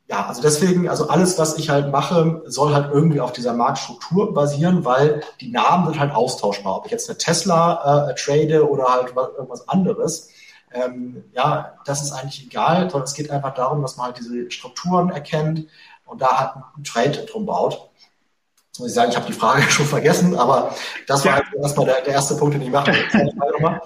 [0.07, 4.35] ja, also deswegen, also alles, was ich halt mache, soll halt irgendwie auf dieser Marktstruktur
[4.35, 6.77] basieren, weil die Namen sind halt austauschbar.
[6.77, 10.29] Ob ich jetzt eine Tesla äh, trade oder halt irgendwas anderes,
[10.75, 14.51] ähm, ja, das ist eigentlich egal, sondern es geht einfach darum, dass man halt diese
[14.51, 15.67] Strukturen erkennt
[16.05, 17.89] und da halt einen Trade drum baut.
[18.67, 20.75] Jetzt muss ich sagen, ich habe die Frage schon vergessen, aber
[21.07, 21.43] das war ja.
[21.43, 22.91] halt erstmal der, der erste Punkt, den ich mache.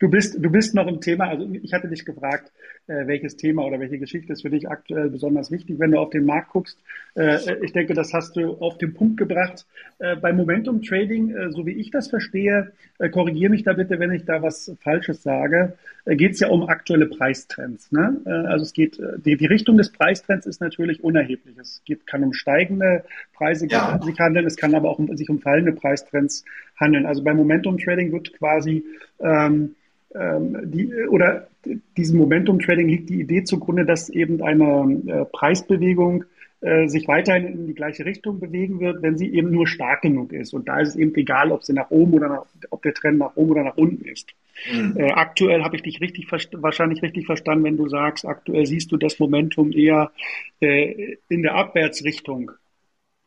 [0.00, 2.50] Du bist, du bist noch im Thema, also ich hatte dich gefragt,
[2.86, 6.10] äh, welches Thema oder welche Geschichte ist für dich aktuell besonders wichtig, wenn du auf
[6.10, 6.78] den Markt guckst.
[7.14, 9.66] Äh, ich denke, das hast du auf den Punkt gebracht.
[9.98, 14.00] Äh, bei Momentum Trading, äh, so wie ich das verstehe, äh, korrigiere mich da bitte,
[14.00, 17.92] wenn ich da was Falsches sage, äh, geht es ja um aktuelle Preistrends.
[17.92, 18.20] Ne?
[18.24, 21.56] also es geht, die, die Richtung des Preistrends ist natürlich unerheblich.
[21.58, 24.00] Es geht, kann um steigende Preise ja.
[24.02, 26.44] sich handeln, es kann aber auch um, sich um fallende Preistrends
[26.78, 27.06] handeln.
[27.06, 28.84] Also bei Momentum Trading wird quasi
[29.20, 29.74] ähm, ähm,
[30.14, 31.48] die, oder
[31.96, 36.24] diesem Momentum-Trading liegt die Idee zugrunde, dass eben eine äh, Preisbewegung
[36.60, 40.32] äh, sich weiterhin in die gleiche Richtung bewegen wird, wenn sie eben nur stark genug
[40.32, 40.54] ist.
[40.54, 43.18] Und da ist es eben egal, ob sie nach oben oder nach, ob der Trend
[43.18, 44.30] nach oben oder nach unten ist.
[44.72, 44.96] Mhm.
[44.96, 48.96] Äh, aktuell habe ich dich richtig wahrscheinlich richtig verstanden, wenn du sagst, aktuell siehst du
[48.96, 50.12] das Momentum eher
[50.60, 52.52] äh, in der Abwärtsrichtung.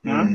[0.04, 0.30] Ja?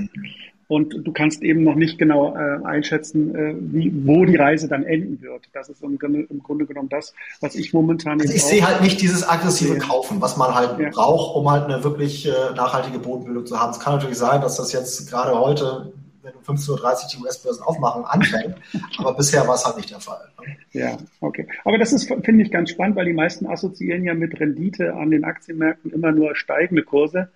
[0.70, 4.84] Und du kannst eben noch nicht genau äh, einschätzen, äh, wie, wo die Reise dann
[4.84, 5.48] enden wird.
[5.52, 8.20] Das ist im, im Grunde genommen das, was ich momentan.
[8.20, 9.80] Also ich sehe halt nicht dieses aggressive sehe.
[9.80, 10.90] Kaufen, was man halt ja.
[10.90, 13.72] braucht, um halt eine wirklich äh, nachhaltige Bodenbildung zu haben.
[13.72, 17.64] Es kann natürlich sein, dass das jetzt gerade heute wenn um 15.30 Uhr die US-Börsen
[17.64, 18.54] aufmachen, anfängt.
[18.98, 20.20] Aber bisher war es halt nicht der Fall.
[20.38, 20.56] Ne?
[20.72, 21.48] Ja, okay.
[21.64, 25.10] Aber das ist, finde ich, ganz spannend, weil die meisten assoziieren ja mit Rendite an
[25.10, 27.30] den Aktienmärkten immer nur steigende Kurse.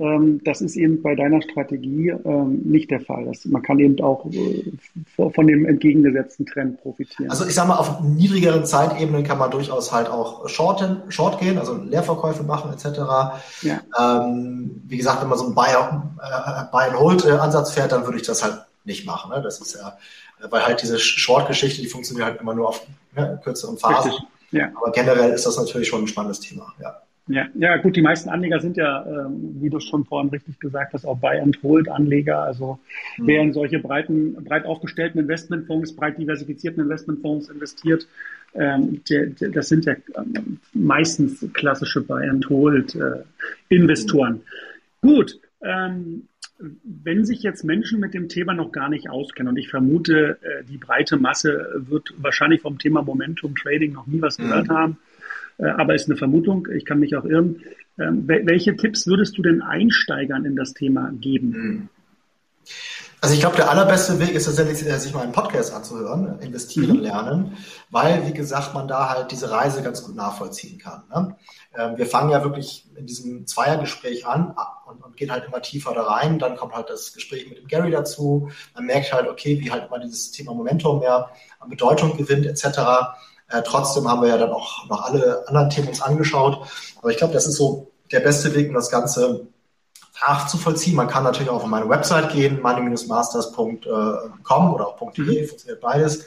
[0.00, 3.30] Ähm, das ist eben bei deiner Strategie ähm, nicht der Fall.
[3.44, 4.72] man kann eben auch äh,
[5.30, 7.30] von dem entgegengesetzten Trend profitieren.
[7.30, 11.58] Also ich sage mal, auf niedrigeren Zeitebenen kann man durchaus halt auch shorten, short gehen,
[11.58, 12.98] also Leerverkäufe machen etc.
[13.60, 13.80] Ja.
[13.98, 17.92] Ähm, wie gesagt, wenn man so einen Buy, äh, Buy and Hold äh, Ansatz fährt,
[17.92, 19.30] dann würde ich das halt nicht machen.
[19.30, 19.42] Ne?
[19.42, 19.98] Das ist ja,
[20.48, 24.12] weil halt diese Short-Geschichte, die funktioniert halt immer nur auf ne, kürzeren Phasen.
[24.50, 24.68] Ja.
[24.74, 26.72] Aber generell ist das natürlich schon ein spannendes Thema.
[26.80, 27.02] Ja.
[27.30, 30.94] Ja, ja, gut, die meisten Anleger sind ja, ähm, wie du schon vorhin richtig gesagt
[30.94, 32.42] hast, auch Buy-and-Hold-Anleger.
[32.42, 32.80] Also
[33.18, 33.26] mhm.
[33.28, 38.08] wer in solche breiten, breit aufgestellten Investmentfonds, breit diversifizierten Investmentfonds investiert,
[38.54, 44.34] ähm, der, der, das sind ja ähm, meistens klassische Buy-and-Hold-Investoren.
[44.34, 44.40] Mhm.
[45.08, 46.26] Gut, ähm,
[46.58, 50.64] wenn sich jetzt Menschen mit dem Thema noch gar nicht auskennen, und ich vermute, äh,
[50.64, 54.72] die breite Masse wird wahrscheinlich vom Thema Momentum Trading noch nie was gehört mhm.
[54.72, 54.96] haben, äh,
[55.66, 57.62] aber ist eine Vermutung, ich kann mich auch irren.
[57.98, 61.54] Ähm, welche Tipps würdest du den Einsteigern in das Thema geben?
[61.54, 61.88] Hm.
[63.22, 66.96] Also ich glaube, der allerbeste Weg ist tatsächlich, äh, sich mal einen Podcast anzuhören, investieren
[66.96, 67.02] mhm.
[67.02, 67.56] lernen,
[67.90, 71.02] weil, wie gesagt, man da halt diese Reise ganz gut nachvollziehen kann.
[71.14, 71.36] Ne?
[71.76, 75.92] Ähm, wir fangen ja wirklich in diesem Zweiergespräch an und, und, gehen halt immer tiefer
[75.92, 76.38] da rein.
[76.38, 78.50] Dann kommt halt das Gespräch mit dem Gary dazu.
[78.74, 82.64] Man merkt halt, okay, wie halt immer dieses Thema Momentum mehr an Bedeutung gewinnt etc.
[83.50, 86.68] Äh, trotzdem haben wir ja dann auch noch alle anderen Themen uns angeschaut.
[86.98, 89.48] Aber ich glaube, das ist so der beste Weg, um das Ganze
[90.20, 90.96] nachzuvollziehen.
[90.96, 95.48] Man kann natürlich auch auf meine Website gehen, money-masters.com oder auch .de, mhm.
[95.48, 96.26] funktioniert beides.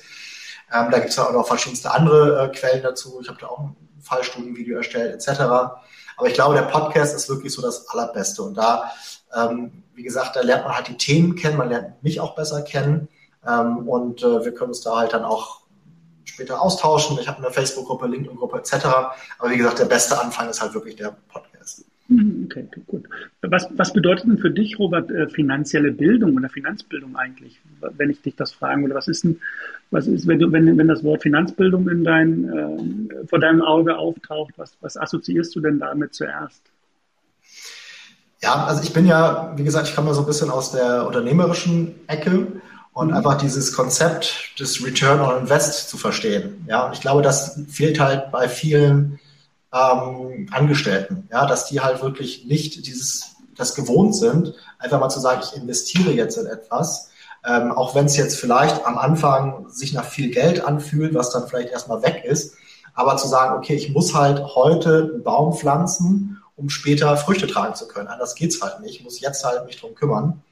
[0.74, 3.20] Ähm, da gibt es ja auch noch verschiedenste andere äh, Quellen dazu.
[3.22, 5.42] Ich habe da auch ein Fallstudienvideo erstellt, etc.
[5.42, 8.42] Aber ich glaube, der Podcast ist wirklich so das Allerbeste.
[8.42, 8.92] Und da,
[9.36, 12.64] ähm, wie gesagt, da lernt man halt die Themen kennen, man lernt mich auch besser
[12.64, 13.08] kennen.
[13.48, 15.62] Ähm, und äh, wir können uns da halt dann auch
[16.26, 17.18] später austauschen.
[17.20, 18.86] Ich habe eine Facebook-Gruppe, LinkedIn-Gruppe etc.
[19.40, 21.86] Aber wie gesagt, der beste Anfang ist halt wirklich der Podcast.
[22.10, 23.06] Mhm, okay, gut.
[23.42, 28.22] Was, was bedeutet denn für dich, Robert, äh, finanzielle Bildung oder Finanzbildung eigentlich, wenn ich
[28.22, 28.96] dich das fragen würde?
[28.96, 29.40] Was ist denn,
[29.90, 33.98] was ist, wenn, du, wenn, wenn das Wort Finanzbildung in dein, äh, vor deinem Auge
[33.98, 36.62] auftaucht, was, was assoziierst du denn damit zuerst?
[38.42, 41.08] Ja, also ich bin ja, wie gesagt, ich komme ja so ein bisschen aus der
[41.08, 42.48] unternehmerischen Ecke
[42.93, 43.13] und mhm.
[43.15, 46.65] einfach dieses Konzept des Return on Invest zu verstehen.
[46.67, 49.19] Ja, und ich glaube, das fehlt halt bei vielen
[49.73, 55.19] ähm, Angestellten, ja, dass die halt wirklich nicht dieses, das gewohnt sind, einfach mal zu
[55.19, 57.10] sagen, ich investiere jetzt in etwas,
[57.45, 61.47] ähm, auch wenn es jetzt vielleicht am Anfang sich nach viel Geld anfühlt, was dann
[61.47, 62.56] vielleicht erstmal weg ist,
[62.93, 67.73] aber zu sagen, okay, ich muss halt heute einen Baum pflanzen, um später Früchte tragen
[67.73, 68.08] zu können.
[68.08, 68.99] Anders geht's halt nicht.
[68.99, 70.43] Ich muss jetzt halt mich drum kümmern.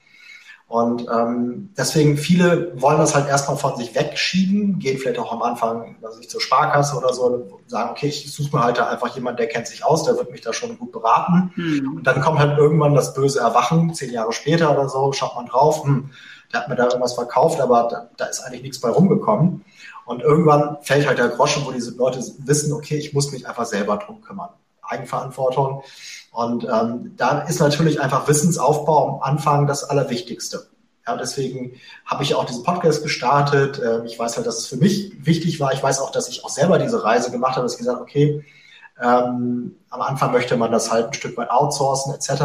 [0.72, 5.42] Und ähm, deswegen viele wollen das halt erstmal von sich wegschieben, gehen vielleicht auch am
[5.42, 8.88] Anfang also ich zur Sparkasse oder so und sagen, okay, ich suche mir halt da
[8.88, 11.52] einfach jemanden, der kennt sich aus, der wird mich da schon gut beraten.
[11.58, 11.98] Mhm.
[11.98, 15.46] Und dann kommt halt irgendwann das böse Erwachen, zehn Jahre später oder so, schaut man
[15.46, 16.12] drauf, hm,
[16.54, 19.66] der hat mir da irgendwas verkauft, aber da, da ist eigentlich nichts bei rumgekommen.
[20.06, 23.66] Und irgendwann fällt halt der Groschen, wo diese Leute wissen, okay, ich muss mich einfach
[23.66, 24.52] selber drum kümmern.
[24.84, 25.84] Eigenverantwortung.
[26.32, 30.68] Und ähm, da ist natürlich einfach Wissensaufbau am Anfang das Allerwichtigste.
[31.06, 31.74] Ja, deswegen
[32.06, 33.82] habe ich auch diesen Podcast gestartet.
[33.84, 35.74] Ähm, ich weiß halt, dass es für mich wichtig war.
[35.74, 38.46] Ich weiß auch, dass ich auch selber diese Reise gemacht habe, dass ich gesagt okay,
[39.02, 42.44] ähm, am Anfang möchte man das halt ein Stück weit outsourcen etc.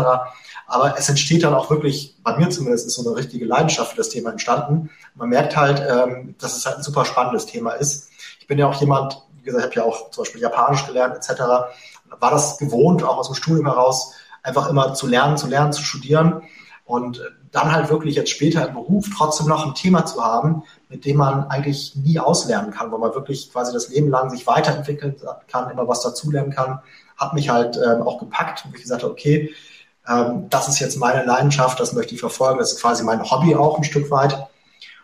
[0.67, 3.99] Aber es entsteht dann auch wirklich, bei mir zumindest ist so eine richtige Leidenschaft für
[3.99, 4.91] das Thema entstanden.
[5.15, 8.09] Man merkt halt, ähm, dass es halt ein super spannendes Thema ist.
[8.41, 11.15] Ich bin ja auch jemand, wie gesagt, ich habe ja auch zum Beispiel Japanisch gelernt
[11.15, 11.71] etc
[12.19, 15.83] war das gewohnt, auch aus dem Studium heraus, einfach immer zu lernen, zu lernen, zu
[15.83, 16.43] studieren
[16.85, 21.05] und dann halt wirklich jetzt später im Beruf trotzdem noch ein Thema zu haben, mit
[21.05, 25.17] dem man eigentlich nie auslernen kann, wo man wirklich quasi das Leben lang sich weiterentwickeln
[25.49, 26.81] kann, immer was dazulernen kann,
[27.17, 29.53] hat mich halt ähm, auch gepackt und ich gesagt habe, okay,
[30.09, 33.57] ähm, das ist jetzt meine Leidenschaft, das möchte ich verfolgen, das ist quasi mein Hobby
[33.57, 34.47] auch ein Stück weit.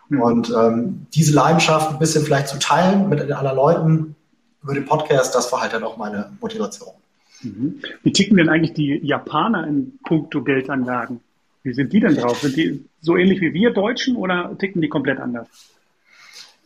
[0.09, 0.21] Mhm.
[0.21, 4.15] Und ähm, diese Leidenschaft ein bisschen vielleicht zu teilen mit anderen Leuten,
[4.63, 6.93] über den Podcast, das war halt dann auch meine Motivation.
[7.41, 7.81] Mhm.
[8.01, 11.19] Wie ticken denn eigentlich die Japaner in puncto Geldanlagen?
[11.63, 12.39] Wie sind die denn drauf?
[12.39, 15.47] Sind die so ähnlich wie wir Deutschen oder ticken die komplett anders?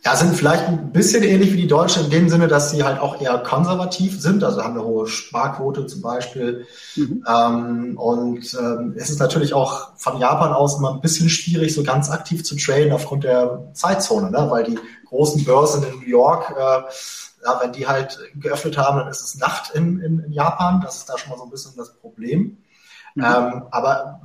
[0.04, 3.00] Ja, sind vielleicht ein bisschen ähnlich wie die Deutschen in dem Sinne, dass sie halt
[3.00, 6.66] auch eher konservativ sind, also haben eine hohe Sparquote zum Beispiel.
[6.94, 7.24] Mhm.
[7.28, 11.82] Ähm, und ähm, es ist natürlich auch von Japan aus immer ein bisschen schwierig, so
[11.82, 14.46] ganz aktiv zu traden aufgrund der Zeitzone, ne?
[14.48, 16.82] weil die großen Börsen in New York äh,
[17.44, 20.80] ja, wenn die halt geöffnet haben, dann ist es Nacht in, in, in Japan.
[20.80, 22.58] Das ist da schon mal so ein bisschen das Problem.
[23.14, 23.24] Mhm.
[23.24, 24.20] Ähm, aber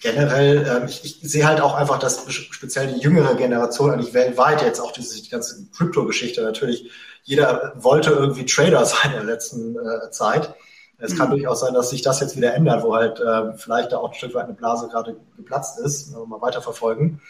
[0.00, 4.62] generell, ähm, ich, ich sehe halt auch einfach, dass speziell die jüngere Generation eigentlich weltweit
[4.62, 6.90] jetzt auch diese die ganze Krypto-Geschichte natürlich,
[7.22, 10.54] jeder wollte irgendwie Trader sein in der letzten äh, Zeit.
[10.98, 11.18] Es mhm.
[11.18, 14.10] kann durchaus sein, dass sich das jetzt wieder ändert, wo halt äh, vielleicht da auch
[14.10, 17.20] ein Stück weit eine Blase gerade geplatzt ist, wenn wir mal weiterverfolgen.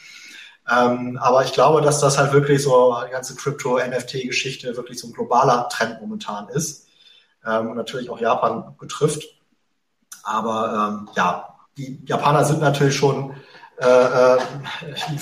[0.70, 5.12] Ähm, aber ich glaube, dass das halt wirklich so die ganze Crypto-NFT-Geschichte wirklich so ein
[5.12, 6.86] globaler Trend momentan ist
[7.46, 9.24] ähm, und natürlich auch Japan betrifft.
[10.22, 13.34] Aber ähm, ja, die Japaner sind natürlich schon
[13.76, 14.38] äh, äh,
[15.08, 15.18] ein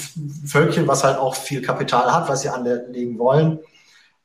[0.47, 3.59] Völkchen, was halt auch viel Kapital hat, was sie anlegen wollen.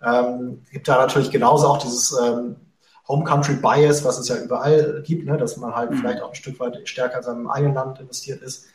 [0.03, 2.57] Ähm, gibt da natürlich genauso auch dieses ähm,
[3.07, 5.97] Home Country Bias, was es ja überall gibt, ne, dass man halt mhm.
[5.97, 8.65] vielleicht auch ein Stück weit stärker in seinem eigenen Land investiert ist.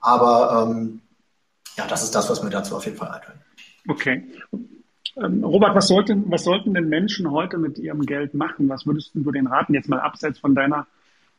[0.00, 1.02] Aber ähm,
[1.76, 3.38] ja, das ist das, was mir dazu auf jeden Fall einfällt.
[3.88, 4.24] Okay.
[5.22, 8.68] Ähm, Robert, was sollten, was sollten denn Menschen heute mit ihrem Geld machen?
[8.68, 9.74] Was würdest du den raten?
[9.74, 10.86] Jetzt mal abseits von deiner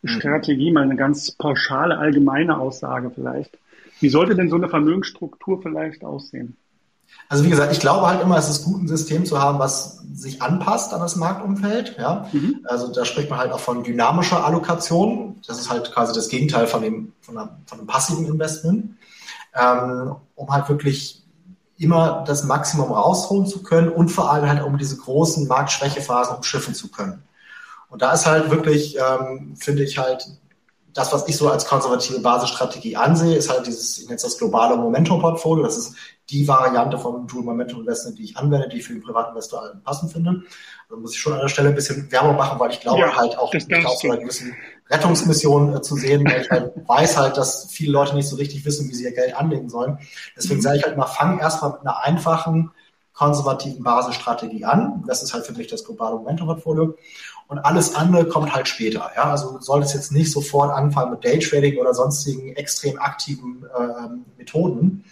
[0.02, 0.08] mhm.
[0.08, 3.58] Strategie, mal eine ganz pauschale, allgemeine Aussage vielleicht.
[4.00, 6.56] Wie sollte denn so eine Vermögensstruktur vielleicht aussehen?
[7.30, 10.00] Also wie gesagt, ich glaube halt immer, es ist gut, ein System zu haben, was
[10.13, 11.95] sich anpasst an das Marktumfeld.
[11.97, 12.28] Ja?
[12.32, 12.65] Mhm.
[12.65, 15.41] Also da spricht man halt auch von dynamischer Allokation.
[15.45, 18.96] Das ist halt quasi das Gegenteil von dem, von einem, von einem passiven Investment
[19.60, 21.24] ähm, um halt wirklich
[21.78, 26.74] immer das Maximum rausholen zu können und vor allem halt um diese großen Marktschwächephasen umschiffen
[26.74, 27.24] zu können.
[27.89, 30.28] Und da ist halt wirklich, ähm, finde ich halt,
[30.93, 34.38] das, was ich so als konservative Basisstrategie ansehe, ist halt dieses, ich nenne es das
[34.38, 35.63] globale Momentum-Portfolio.
[35.63, 35.96] Das ist
[36.32, 40.12] die Variante vom Tool Momentum Investment, die ich anwende, die ich für den Privatinvestor passend
[40.12, 40.41] finde.
[40.89, 43.15] Also muss ich schon an der Stelle ein bisschen Werbung machen, weil ich glaube ja,
[43.15, 44.46] halt auch, ich glaube, so eine gewisse
[44.89, 48.65] Rettungsmission äh, zu sehen, weil ich halt weiß halt, dass viele Leute nicht so richtig
[48.65, 50.00] wissen, wie sie ihr Geld anlegen sollen.
[50.36, 50.63] Deswegen mhm.
[50.63, 52.71] sage ich halt mal, fang erstmal mit einer einfachen,
[53.13, 55.04] konservativen Basisstrategie an.
[55.08, 56.95] Das ist halt für mich das globale Momentum-Portfolio
[57.47, 59.10] und alles andere kommt halt später.
[59.15, 59.32] Ja?
[59.32, 65.06] Also du solltest jetzt nicht sofort anfangen mit Daytrading oder sonstigen extrem aktiven äh, Methoden.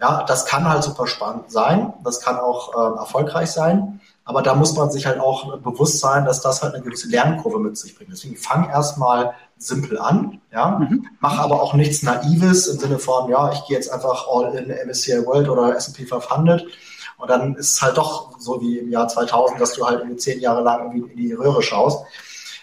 [0.00, 4.54] Ja, das kann halt super spannend sein, das kann auch äh, erfolgreich sein, aber da
[4.54, 7.96] muss man sich halt auch bewusst sein, dass das halt eine gewisse Lernkurve mit sich
[7.96, 8.12] bringt.
[8.12, 11.06] Deswegen fang erstmal simpel an, ja, mhm.
[11.18, 14.68] mach aber auch nichts Naives im Sinne von, ja, ich gehe jetzt einfach all in
[14.86, 16.62] MSCI World oder S&P 500
[17.16, 20.18] und dann ist es halt doch so wie im Jahr 2000, dass du halt irgendwie
[20.18, 22.04] zehn Jahre lang irgendwie in die Röhre schaust.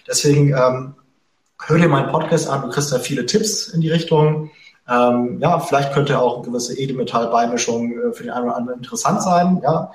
[0.07, 0.93] Deswegen ähm,
[1.65, 4.51] hör dir meinen Podcast an, du kriegst da viele Tipps in die Richtung.
[4.87, 9.21] Ähm, ja, vielleicht könnte auch eine gewisse Edelmetallbeimischung äh, für den einen oder anderen interessant
[9.21, 9.61] sein.
[9.63, 9.91] Ja,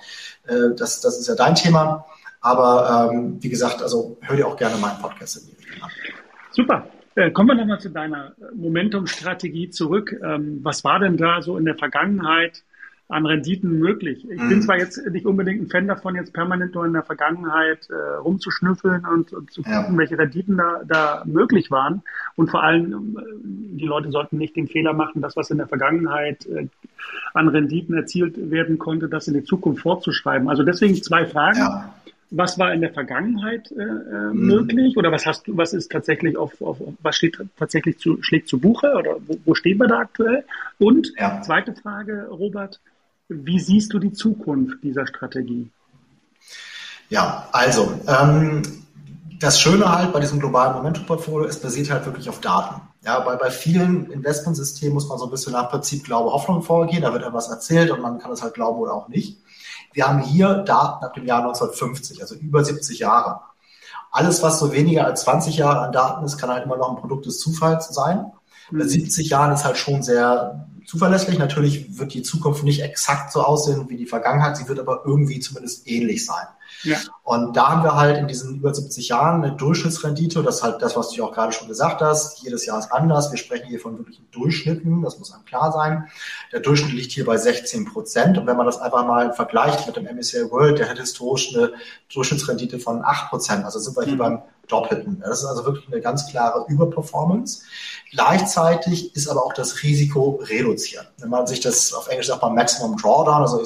[0.48, 2.07] äh, das, das ist ja dein Thema.
[2.40, 5.90] Aber ähm, wie gesagt, also hör dir auch gerne meinen Podcast in die Richtung an.
[6.50, 6.87] Super.
[7.14, 10.14] Äh, kommen wir nochmal zu deiner Momentum-Strategie zurück.
[10.24, 12.62] Ähm, was war denn da so in der Vergangenheit
[13.11, 14.25] an Renditen möglich.
[14.31, 14.49] Ich mhm.
[14.49, 18.16] bin zwar jetzt nicht unbedingt ein Fan davon, jetzt permanent nur in der Vergangenheit äh,
[18.18, 19.99] rumzuschnüffeln und, und, zu gucken, ja.
[19.99, 22.03] welche Renditen da, da möglich waren.
[22.37, 23.23] Und vor allem, äh,
[23.79, 26.68] die Leute sollten nicht den Fehler machen, das, was in der Vergangenheit äh,
[27.35, 30.49] an Renditen erzielt werden konnte, das in die Zukunft vorzuschreiben.
[30.49, 31.59] Also deswegen zwei Fragen.
[31.59, 31.94] Ja.
[32.33, 34.46] Was war in der Vergangenheit äh, äh mhm.
[34.46, 38.46] möglich oder was hast du, was ist tatsächlich auf, auf was steht tatsächlich zu, schlägt
[38.46, 40.44] zu Buche oder wo, wo stehen wir da aktuell?
[40.79, 41.42] Und ja.
[41.42, 42.79] zweite Frage, Robert,
[43.31, 45.71] wie siehst du die Zukunft dieser Strategie?
[47.09, 48.62] Ja, also ähm,
[49.40, 52.83] das Schöne halt bei diesem globalen Momentum-Portfolio, es basiert halt wirklich auf Daten.
[53.03, 57.03] Ja, weil bei vielen Investmentsystemen muss man so ein bisschen nach Prinzip Glaube, Hoffnung vorgehen.
[57.03, 59.38] Da wird etwas erzählt und man kann es halt glauben oder auch nicht.
[59.93, 63.40] Wir haben hier Daten ab dem Jahr 1950, also über 70 Jahre.
[64.12, 67.01] Alles, was so weniger als 20 Jahre an Daten ist, kann halt immer noch ein
[67.01, 68.27] Produkt des Zufalls sein.
[68.71, 69.31] Bei 70 mhm.
[69.31, 71.38] Jahren ist halt schon sehr zuverlässig.
[71.38, 75.40] Natürlich wird die Zukunft nicht exakt so aussehen wie die Vergangenheit, sie wird aber irgendwie
[75.40, 76.47] zumindest ähnlich sein.
[76.83, 76.99] Ja.
[77.25, 80.83] Und da haben wir halt in diesen über 70 Jahren eine Durchschnittsrendite, das ist halt
[80.83, 82.43] das, was du auch gerade schon gesagt hast.
[82.43, 83.31] Jedes Jahr ist anders.
[83.31, 86.09] Wir sprechen hier von wirklichen Durchschnitten, das muss einem klar sein.
[86.53, 88.38] Der Durchschnitt liegt hier bei 16 Prozent.
[88.38, 91.73] Und wenn man das einfach mal vergleicht mit dem MSCI World, der hat historisch eine
[92.12, 93.64] Durchschnittsrendite von 8 Prozent.
[93.64, 94.19] Also sind wir hier mhm.
[94.19, 95.20] beim Doppelten.
[95.20, 97.62] Das ist also wirklich eine ganz klare Überperformance.
[98.11, 101.12] Gleichzeitig ist aber auch das Risiko reduziert.
[101.18, 103.62] Wenn man sich das auf Englisch sagt man Maximum Drawdown, also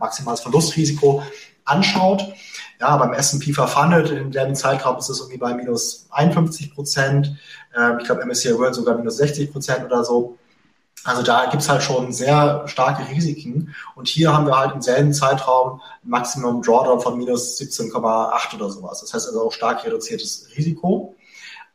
[0.00, 1.22] maximales Verlustrisiko
[1.64, 2.34] anschaut.
[2.80, 7.36] Ja, beim S&P 500 in dem Zeitraum ist es irgendwie bei minus 51 Prozent.
[7.74, 10.36] Ähm, ich glaube, MSCI World sogar minus 60 Prozent oder so.
[11.04, 13.74] Also da gibt's halt schon sehr starke Risiken.
[13.94, 18.70] Und hier haben wir halt im selben Zeitraum ein Maximum Drawdown von minus 17,8 oder
[18.70, 19.00] sowas.
[19.00, 21.14] Das heißt also auch stark reduziertes Risiko.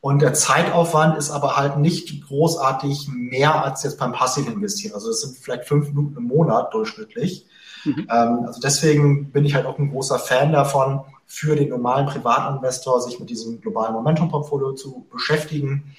[0.02, 4.94] Und der Zeitaufwand ist aber halt nicht großartig mehr als jetzt beim passiven Investieren.
[4.94, 7.46] Also das sind vielleicht fünf Minuten im Monat durchschnittlich.
[7.84, 8.08] Mhm.
[8.10, 13.00] Ähm, also deswegen bin ich halt auch ein großer Fan davon, für den normalen Privatinvestor
[13.00, 15.94] sich mit diesem globalen Momentum-Portfolio zu beschäftigen.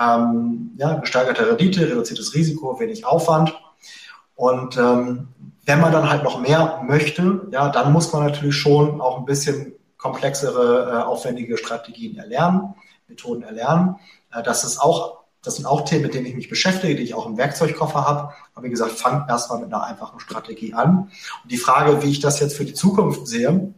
[0.00, 3.54] Ähm, ja, gesteigerte Rendite, reduziertes Risiko, wenig Aufwand.
[4.34, 5.28] Und ähm,
[5.66, 9.26] wenn man dann halt noch mehr möchte, ja, dann muss man natürlich schon auch ein
[9.26, 12.74] bisschen komplexere, äh, aufwendige Strategien erlernen,
[13.06, 13.96] Methoden erlernen.
[14.32, 17.14] Äh, das ist auch das sind auch Themen, mit denen ich mich beschäftige, die ich
[17.14, 18.34] auch im Werkzeugkoffer habe.
[18.54, 21.10] Aber wie gesagt, fangt erstmal mit einer einfachen Strategie an.
[21.42, 23.72] Und die Frage, wie ich das jetzt für die Zukunft sehe,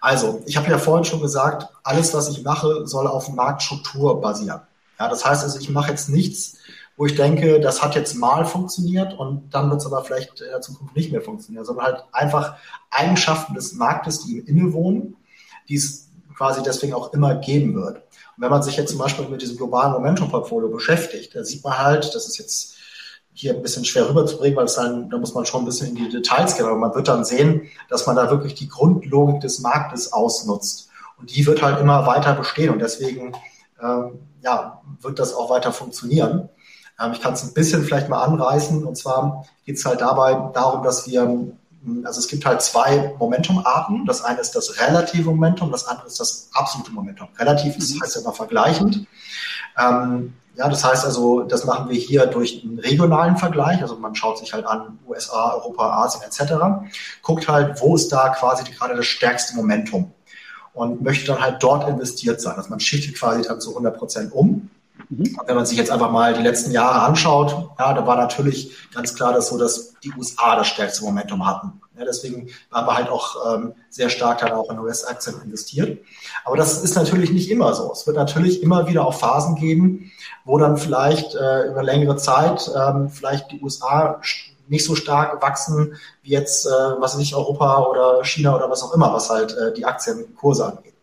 [0.00, 4.60] also, ich habe ja vorhin schon gesagt, alles, was ich mache, soll auf Marktstruktur basieren.
[4.98, 6.56] Ja, das heißt also, ich mache jetzt nichts,
[6.96, 10.48] wo ich denke, das hat jetzt mal funktioniert und dann wird es aber vielleicht in
[10.48, 12.56] der Zukunft nicht mehr funktionieren, sondern halt einfach
[12.90, 15.16] Eigenschaften des Marktes, die ihm innewohnen,
[15.68, 17.96] die es quasi deswegen auch immer geben wird.
[17.96, 21.78] Und wenn man sich jetzt zum Beispiel mit diesem globalen Momentum-Portfolio beschäftigt, da sieht man
[21.78, 22.76] halt, das ist jetzt
[23.32, 25.96] hier ein bisschen schwer rüberzubringen, weil es dann, da muss man schon ein bisschen in
[25.96, 29.60] die Details gehen, aber man wird dann sehen, dass man da wirklich die Grundlogik des
[29.60, 30.88] Marktes ausnutzt.
[31.18, 33.32] Und die wird halt immer weiter bestehen und deswegen
[33.82, 36.48] ähm, ja, wird das auch weiter funktionieren.
[37.00, 40.50] Ähm, ich kann es ein bisschen vielleicht mal anreißen und zwar geht es halt dabei
[40.54, 41.52] darum, dass wir
[42.04, 44.06] also es gibt halt zwei Momentumarten.
[44.06, 47.28] Das eine ist das relative Momentum, das andere ist das absolute Momentum.
[47.38, 48.02] Relativ mhm.
[48.02, 49.06] heißt ja immer vergleichend.
[49.78, 53.82] Ähm, ja, das heißt also, das machen wir hier durch einen regionalen Vergleich.
[53.82, 56.54] Also man schaut sich halt an USA, Europa, Asien etc.
[57.22, 60.12] Guckt halt, wo ist da quasi gerade das stärkste Momentum
[60.76, 62.54] und möchte dann halt dort investiert sein.
[62.56, 64.68] Also man schichtet quasi dann zu 100 Prozent um.
[65.08, 65.38] Mhm.
[65.46, 69.14] Wenn man sich jetzt einfach mal die letzten Jahre anschaut, ja, da war natürlich ganz
[69.14, 71.80] klar das so, dass die USA das stärkste Momentum hatten.
[71.98, 75.98] Ja, deswegen waren wir halt auch ähm, sehr stark dann auch in US-Aktien investiert.
[76.44, 77.90] Aber das ist natürlich nicht immer so.
[77.90, 80.12] Es wird natürlich immer wieder auch Phasen geben,
[80.44, 84.20] wo dann vielleicht äh, über längere Zeit ähm, vielleicht die USA
[84.68, 88.92] nicht so stark wachsen wie jetzt, äh, was ich, Europa oder China oder was auch
[88.92, 90.94] immer, was halt äh, die Aktienkurse angeht.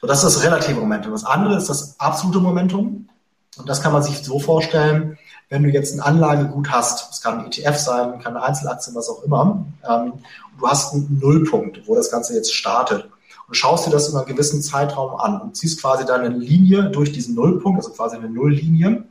[0.00, 1.12] So, das ist das relative Momentum.
[1.12, 3.08] Das andere ist das absolute Momentum.
[3.56, 5.18] Und das kann man sich so vorstellen,
[5.48, 9.10] wenn du jetzt ein Anlagegut hast, es kann ein ETF sein, kann eine Einzelaktie, was
[9.10, 10.14] auch immer, ähm,
[10.58, 13.08] du hast einen Nullpunkt, wo das Ganze jetzt startet.
[13.46, 16.84] Und schaust dir das in einem gewissen Zeitraum an und ziehst quasi dann eine Linie
[16.90, 19.04] durch diesen Nullpunkt, also quasi eine Nulllinie,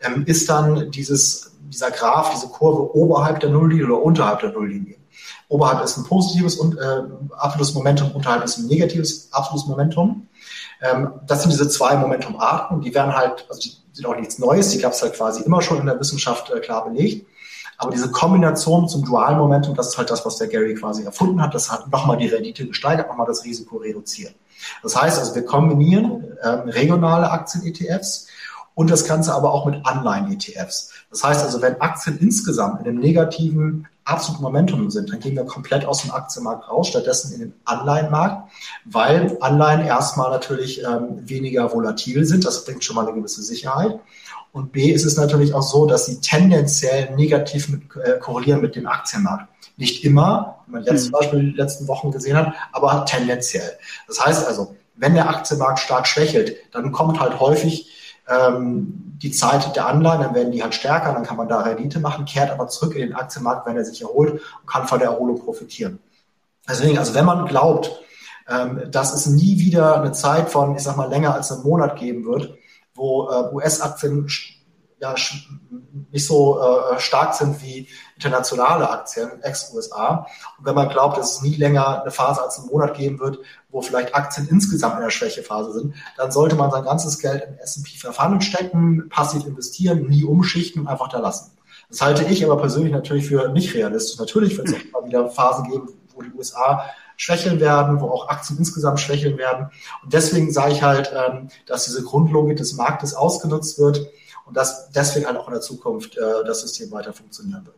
[0.00, 4.96] ähm, ist dann dieses, dieser Graph, diese Kurve oberhalb der Nulllinie oder unterhalb der Nulllinie.
[5.48, 7.02] Oberhalb ist ein positives und äh,
[7.36, 10.28] absolutes Momentum, unterhalb ist ein negatives absolutes Momentum.
[10.80, 14.70] Ähm, das sind diese zwei Momentumarten, die werden halt, also die sind auch nichts Neues,
[14.70, 17.26] die gab es halt quasi immer schon in der Wissenschaft äh, klar belegt.
[17.78, 21.42] Aber diese Kombination zum dualen Momentum, das ist halt das, was der Gary quasi erfunden
[21.42, 21.52] hat.
[21.52, 24.34] Das hat nochmal die Rendite gesteigert, nochmal das Risiko reduziert.
[24.82, 28.28] Das heißt also, wir kombinieren ähm, regionale Aktien-ETFs
[28.74, 30.91] und das Ganze aber auch mit Anleihen-ETFs.
[31.12, 35.44] Das heißt also, wenn Aktien insgesamt in einem negativen absoluten Momentum sind, dann gehen wir
[35.44, 38.50] komplett aus dem Aktienmarkt raus, stattdessen in den Anleihenmarkt,
[38.86, 42.46] weil Anleihen erstmal natürlich ähm, weniger volatil sind.
[42.46, 44.00] Das bringt schon mal eine gewisse Sicherheit.
[44.52, 48.74] Und B ist es natürlich auch so, dass sie tendenziell negativ mit, äh, korrelieren mit
[48.74, 49.48] dem Aktienmarkt.
[49.76, 51.10] Nicht immer, wie man jetzt mhm.
[51.10, 53.78] zum Beispiel in den letzten Wochen gesehen hat, aber tendenziell.
[54.08, 57.90] Das heißt also, wenn der Aktienmarkt stark schwächelt, dann kommt halt häufig
[58.32, 62.00] ähm, die Zeit der Anleihen, dann werden die halt stärker, dann kann man da Rendite
[62.00, 65.08] machen, kehrt aber zurück in den Aktienmarkt, wenn er sich erholt und kann von der
[65.08, 65.98] Erholung profitieren.
[66.68, 67.92] Deswegen, also wenn man glaubt,
[68.48, 71.96] ähm, dass es nie wieder eine Zeit von, ich sag mal, länger als einem Monat
[71.96, 72.54] geben wird,
[72.94, 74.28] wo äh, US-Aktien
[75.00, 75.14] ja,
[76.12, 77.88] nicht so äh, stark sind wie
[78.22, 80.26] internationale Aktien, ex-USA.
[80.58, 83.38] Und wenn man glaubt, dass es nie länger eine Phase als einen Monat geben wird,
[83.70, 87.58] wo vielleicht Aktien insgesamt in der Schwächephase sind, dann sollte man sein ganzes Geld in
[87.58, 91.50] S&P 500 stecken, passiv investieren, nie umschichten und einfach da lassen.
[91.88, 94.18] Das halte ich aber persönlich natürlich für nicht realistisch.
[94.18, 96.84] Natürlich wird es auch mal wieder Phasen geben, wo die USA
[97.16, 99.70] schwächeln werden, wo auch Aktien insgesamt schwächeln werden.
[100.02, 104.08] Und deswegen sage ich halt, ähm, dass diese Grundlogik des Marktes ausgenutzt wird
[104.46, 107.76] und dass deswegen halt auch in der Zukunft äh, das System weiter funktionieren wird.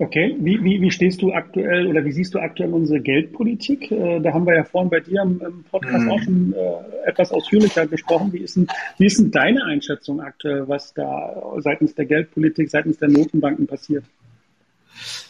[0.00, 3.90] Okay, wie, wie, wie stehst du aktuell oder wie siehst du aktuell unsere Geldpolitik?
[3.90, 6.10] Äh, da haben wir ja vorhin bei dir im, im Podcast mhm.
[6.10, 8.32] auch schon äh, etwas ausführlicher gesprochen.
[8.32, 8.68] Wie ist, denn,
[8.98, 14.04] wie ist denn deine Einschätzung aktuell, was da seitens der Geldpolitik, seitens der Notenbanken passiert?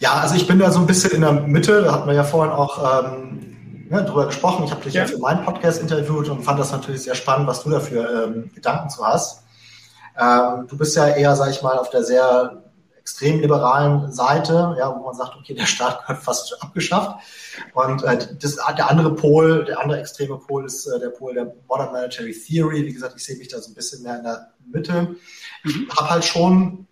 [0.01, 1.81] Ja, also ich bin da so ein bisschen in der Mitte.
[1.83, 4.65] Da hat man ja vorhin auch ähm, ja, drüber gesprochen.
[4.67, 5.03] Ich habe dich ja.
[5.03, 5.09] ja.
[5.09, 8.91] für meinen Podcast interviewt und fand das natürlich sehr spannend, was du dafür ähm, Gedanken
[8.91, 9.45] zu hast.
[10.21, 12.68] Ähm, du bist ja eher, sag ich mal, auf der sehr
[13.09, 17.19] extrem liberalen Seite, ja, wo man sagt, okay, der Staat gehört fast abgeschafft.
[17.73, 21.55] Und äh, das, der andere Pol, der andere extreme Pol ist äh, der Pol der
[21.67, 22.85] Modern Monetary Theory.
[22.85, 25.17] Wie gesagt, ich sehe mich da so ein bisschen mehr in der Mitte.
[25.65, 26.87] Ich habe halt schon,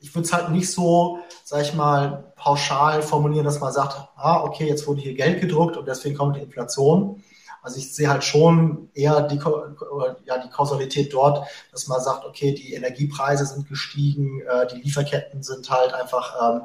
[0.00, 4.42] ich würde es halt nicht so, sag ich mal, pauschal formulieren, dass man sagt, ah,
[4.42, 7.22] okay, jetzt wurde hier Geld gedruckt und deswegen kommt die Inflation,
[7.62, 9.38] also ich sehe halt schon eher die,
[10.24, 15.42] ja, die Kausalität dort, dass man sagt, okay, die Energiepreise sind gestiegen, äh, die Lieferketten
[15.42, 16.62] sind halt einfach ähm,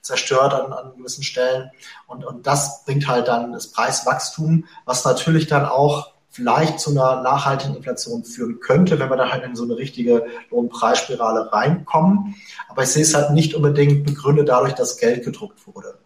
[0.00, 1.70] zerstört an, an gewissen Stellen.
[2.06, 7.20] Und, und das bringt halt dann das Preiswachstum, was natürlich dann auch vielleicht zu einer
[7.22, 12.36] nachhaltigen Inflation führen könnte, wenn wir da halt in so eine richtige Lohnpreisspirale reinkommen.
[12.68, 15.98] Aber ich sehe es halt nicht unbedingt begründet dadurch, dass Geld gedruckt wurde.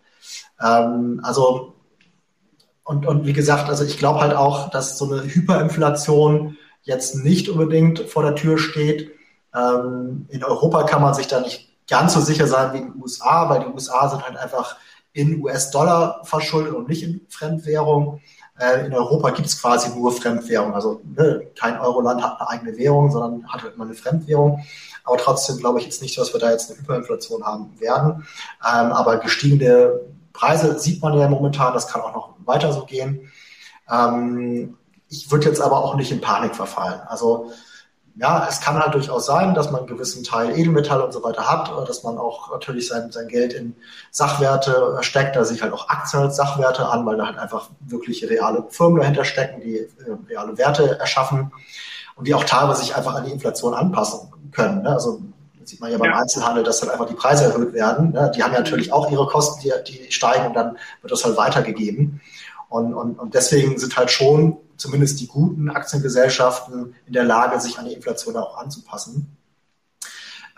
[0.60, 1.74] Ähm, also
[2.84, 7.48] und, und wie gesagt, also ich glaube halt auch, dass so eine Hyperinflation jetzt nicht
[7.48, 9.12] unbedingt vor der Tür steht.
[9.54, 13.02] Ähm, in Europa kann man sich da nicht ganz so sicher sein wie in den
[13.02, 14.76] USA, weil die USA sind halt einfach
[15.12, 18.20] in US-Dollar verschuldet und nicht in Fremdwährung.
[18.58, 20.74] Äh, in Europa gibt es quasi nur Fremdwährung.
[20.74, 24.64] Also ne, kein Euroland hat eine eigene Währung, sondern hat halt immer eine Fremdwährung.
[25.04, 28.26] Aber trotzdem glaube ich jetzt nicht, dass wir da jetzt eine Hyperinflation haben werden.
[28.60, 30.00] Ähm, aber gestiegene
[30.32, 33.32] Preise sieht man ja momentan, das kann auch noch weiter so gehen.
[33.90, 34.76] Ähm,
[35.08, 37.00] ich würde jetzt aber auch nicht in Panik verfallen.
[37.06, 37.52] Also
[38.16, 41.50] ja, es kann halt durchaus sein, dass man einen gewissen Teil Edelmetall und so weiter
[41.50, 43.74] hat, oder dass man auch natürlich sein, sein Geld in
[44.10, 48.28] Sachwerte steckt, da sich halt auch Aktien als Sachwerte an, weil da halt einfach wirklich
[48.28, 49.88] reale Firmen dahinter stecken, die äh,
[50.28, 51.52] reale Werte erschaffen
[52.16, 54.82] und die auch teilweise sich einfach an die Inflation anpassen können.
[54.82, 54.90] Ne?
[54.90, 55.22] Also
[55.64, 56.18] sieht man ja beim ja.
[56.18, 58.12] Einzelhandel, dass dann einfach die Preise erhöht werden.
[58.12, 58.30] Ne?
[58.34, 61.36] Die haben ja natürlich auch ihre Kosten, die, die steigen und dann wird das halt
[61.36, 62.20] weitergegeben.
[62.68, 67.78] Und, und, und deswegen sind halt schon zumindest die guten Aktiengesellschaften in der Lage, sich
[67.78, 69.36] an die Inflation auch anzupassen.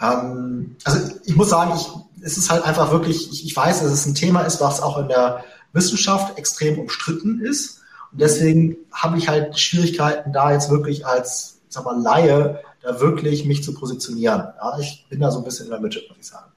[0.00, 1.88] Ähm, also ich muss sagen, ich,
[2.24, 4.98] es ist halt einfach wirklich, ich, ich weiß, dass es ein Thema ist, was auch
[4.98, 7.80] in der Wissenschaft extrem umstritten ist.
[8.12, 13.46] Und deswegen habe ich halt Schwierigkeiten, da jetzt wirklich als, sag mal, Laie da wirklich
[13.46, 14.40] mich zu positionieren.
[14.40, 16.52] Ja, ich bin da so ein bisschen in der Mitte, muss ich sagen.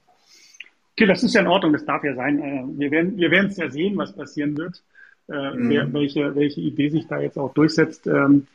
[0.92, 2.38] Okay, das ist ja in Ordnung, das darf ja sein.
[2.38, 4.82] Äh, wir werden wir werden es ja sehen, was passieren wird,
[5.28, 5.92] äh, mhm.
[5.92, 8.06] welche, welche Idee sich da jetzt auch durchsetzt.
[8.06, 8.46] Ähm,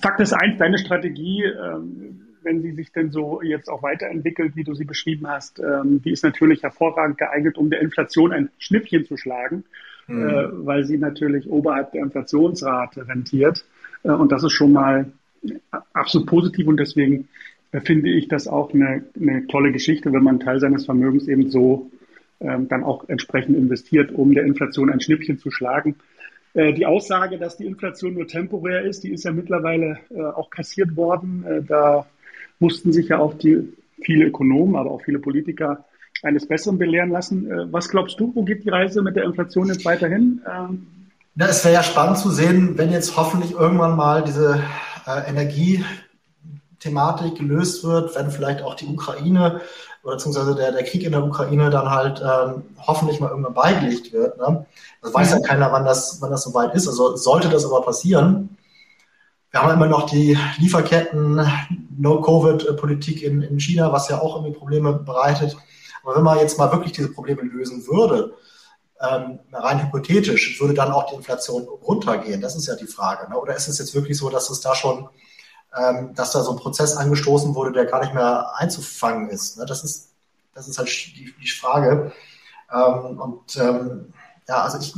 [0.00, 4.64] Fakt ist eins, deine Strategie, ähm, wenn sie sich denn so jetzt auch weiterentwickelt, wie
[4.64, 9.04] du sie beschrieben hast, ähm, die ist natürlich hervorragend geeignet, um der Inflation ein Schnippchen
[9.04, 9.64] zu schlagen,
[10.06, 10.26] mhm.
[10.26, 13.64] äh, weil sie natürlich oberhalb der Inflationsrate rentiert.
[14.04, 15.12] Und das ist schon mal
[15.92, 17.28] absolut positiv und deswegen
[17.72, 21.50] äh, finde ich das auch eine, eine tolle Geschichte, wenn man Teil seines Vermögens eben
[21.50, 21.90] so
[22.40, 25.96] ähm, dann auch entsprechend investiert, um der Inflation ein Schnippchen zu schlagen.
[26.54, 30.50] Äh, die Aussage, dass die Inflation nur temporär ist, die ist ja mittlerweile äh, auch
[30.50, 31.44] kassiert worden.
[31.44, 32.06] Äh, da
[32.58, 35.84] mussten sich ja auch die viele Ökonomen, aber auch viele Politiker
[36.22, 37.50] eines Besseren belehren lassen.
[37.50, 40.40] Äh, was glaubst du, wo geht die Reise mit der Inflation jetzt weiterhin?
[40.48, 40.86] Ähm,
[41.36, 44.60] ja, es wäre ja spannend zu sehen, wenn jetzt hoffentlich irgendwann mal diese
[45.08, 49.60] äh, Energiethematik gelöst wird, wenn vielleicht auch die Ukraine
[50.02, 54.12] oder beziehungsweise der, der Krieg in der Ukraine dann halt ähm, hoffentlich mal irgendwann beigelegt
[54.12, 54.36] wird.
[54.38, 54.66] Ne?
[55.02, 55.42] Das weiß ja mhm.
[55.42, 56.86] keiner, wann das, wann das soweit ist.
[56.86, 58.56] Also sollte das aber passieren,
[59.50, 61.40] wir haben immer noch die Lieferketten,
[61.96, 65.56] No-Covid-Politik in, in China, was ja auch irgendwie Probleme bereitet.
[66.02, 68.34] Aber wenn man jetzt mal wirklich diese Probleme lösen würde,
[69.00, 72.40] ähm, rein hypothetisch, würde dann auch die Inflation runtergehen?
[72.40, 73.30] Das ist ja die Frage.
[73.30, 73.38] Ne?
[73.38, 75.08] Oder ist es jetzt wirklich so, dass es da schon,
[75.76, 79.58] ähm, dass da so ein Prozess angestoßen wurde, der gar nicht mehr einzufangen ist?
[79.58, 79.66] Ne?
[79.66, 80.10] Das ist,
[80.54, 82.12] das ist halt die, die Frage.
[82.72, 84.12] Ähm, und ähm,
[84.48, 84.94] ja, also ich,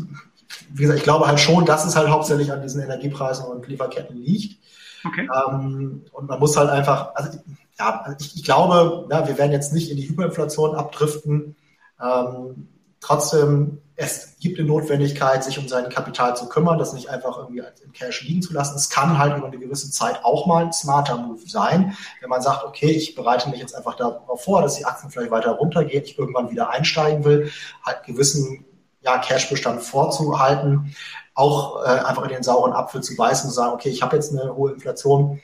[0.71, 4.17] wie gesagt, ich glaube halt schon, dass es halt hauptsächlich an diesen Energiepreisen und Lieferketten
[4.17, 4.61] liegt.
[5.07, 5.29] Okay.
[5.35, 7.39] Ähm, und man muss halt einfach, also
[7.79, 11.57] ja, ich, ich glaube, ja, wir werden jetzt nicht in die Hyperinflation abdriften.
[12.03, 12.69] Ähm,
[13.01, 17.63] trotzdem, es gibt eine Notwendigkeit, sich um sein Kapital zu kümmern, das nicht einfach irgendwie
[17.85, 18.75] in Cash liegen zu lassen.
[18.75, 22.41] Es kann halt über eine gewisse Zeit auch mal ein smarter Move sein, wenn man
[22.41, 26.03] sagt, okay, ich bereite mich jetzt einfach darauf vor, dass die Aktien vielleicht weiter runtergehen,
[26.03, 27.53] ich irgendwann wieder einsteigen will,
[27.85, 28.65] halt gewissen
[29.03, 30.97] ja, Cashbestand vorzuhalten,
[31.35, 34.17] auch äh, einfach in den sauren Apfel zu beißen und zu sagen, okay, ich habe
[34.17, 35.43] jetzt eine hohe Inflation,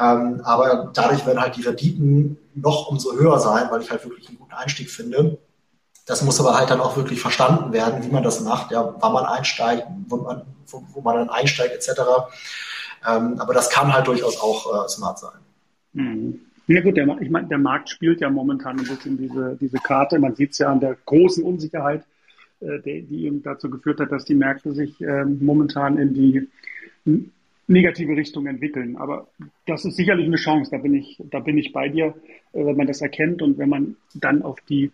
[0.00, 4.28] ähm, aber dadurch werden halt die Renditen noch umso höher sein, weil ich halt wirklich
[4.28, 5.38] einen guten Einstieg finde.
[6.06, 9.12] Das muss aber halt dann auch wirklich verstanden werden, wie man das macht, ja, wann
[9.12, 12.00] man einsteigt, wo man, wo, wo man dann einsteigt, etc.
[13.08, 15.40] Ähm, aber das kann halt durchaus auch äh, smart sein.
[15.92, 16.40] Mhm.
[16.66, 20.18] Ja gut, der, ich meine, der Markt spielt ja momentan ein bisschen diese, diese Karte.
[20.18, 22.04] Man sieht es ja an der großen Unsicherheit,
[22.60, 26.48] äh, die, die eben dazu geführt hat, dass die Märkte sich äh, momentan in die
[27.66, 28.96] negative Richtung entwickeln.
[28.96, 29.26] Aber
[29.66, 30.70] das ist sicherlich eine Chance.
[30.70, 32.14] Da bin ich, da bin ich bei dir,
[32.52, 34.92] äh, wenn man das erkennt und wenn man dann auf die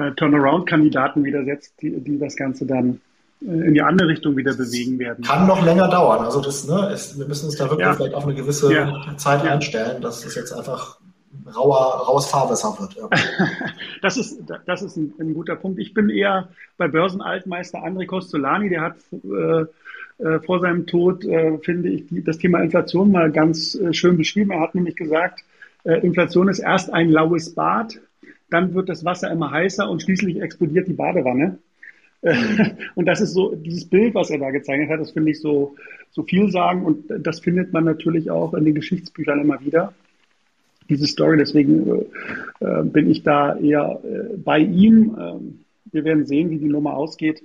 [0.00, 3.00] äh, Turnaround-Kandidaten wieder setzt, die, die das Ganze dann
[3.42, 5.24] äh, in die andere Richtung wieder bewegen werden.
[5.24, 6.24] Kann noch länger dauern.
[6.24, 7.94] Also das, ne, ist, wir müssen uns da wirklich ja.
[7.94, 9.14] vielleicht auf eine gewisse ja.
[9.16, 9.52] Zeit ja.
[9.52, 10.00] einstellen.
[10.00, 10.98] Das ist jetzt einfach
[11.54, 12.96] rauer, raues Fahrwasser wird.
[14.02, 15.78] Das ist, das ist ein, ein, guter Punkt.
[15.78, 16.48] Ich bin eher
[16.78, 19.66] bei Börsenaltmeister André Costolani, der hat äh,
[20.20, 24.16] äh, vor seinem Tod, äh, finde ich, die, das Thema Inflation mal ganz äh, schön
[24.16, 24.50] beschrieben.
[24.50, 25.44] Er hat nämlich gesagt,
[25.82, 27.98] Inflation ist erst ein laues Bad,
[28.50, 31.58] dann wird das Wasser immer heißer und schließlich explodiert die Badewanne.
[32.94, 35.76] und das ist so, dieses Bild, was er da gezeichnet hat, das finde ich so,
[36.10, 39.94] so viel sagen und das findet man natürlich auch in den Geschichtsbüchern immer wieder
[40.90, 41.38] diese Story.
[41.38, 42.04] Deswegen
[42.60, 45.16] äh, bin ich da eher äh, bei ihm.
[45.18, 45.60] Ähm,
[45.92, 47.42] wir werden sehen, wie die Nummer ausgeht.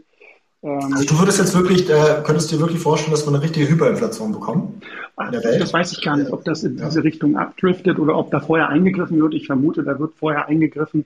[0.66, 3.42] Ähm, also du würdest jetzt wirklich, äh, könntest du dir wirklich vorstellen, dass wir eine
[3.42, 4.82] richtige Hyperinflation bekommen
[5.18, 5.62] Welt?
[5.62, 8.70] Das weiß ich gar nicht, ob das in diese Richtung abdriftet oder ob da vorher
[8.70, 9.34] eingegriffen wird.
[9.34, 11.06] Ich vermute, da wird vorher eingegriffen.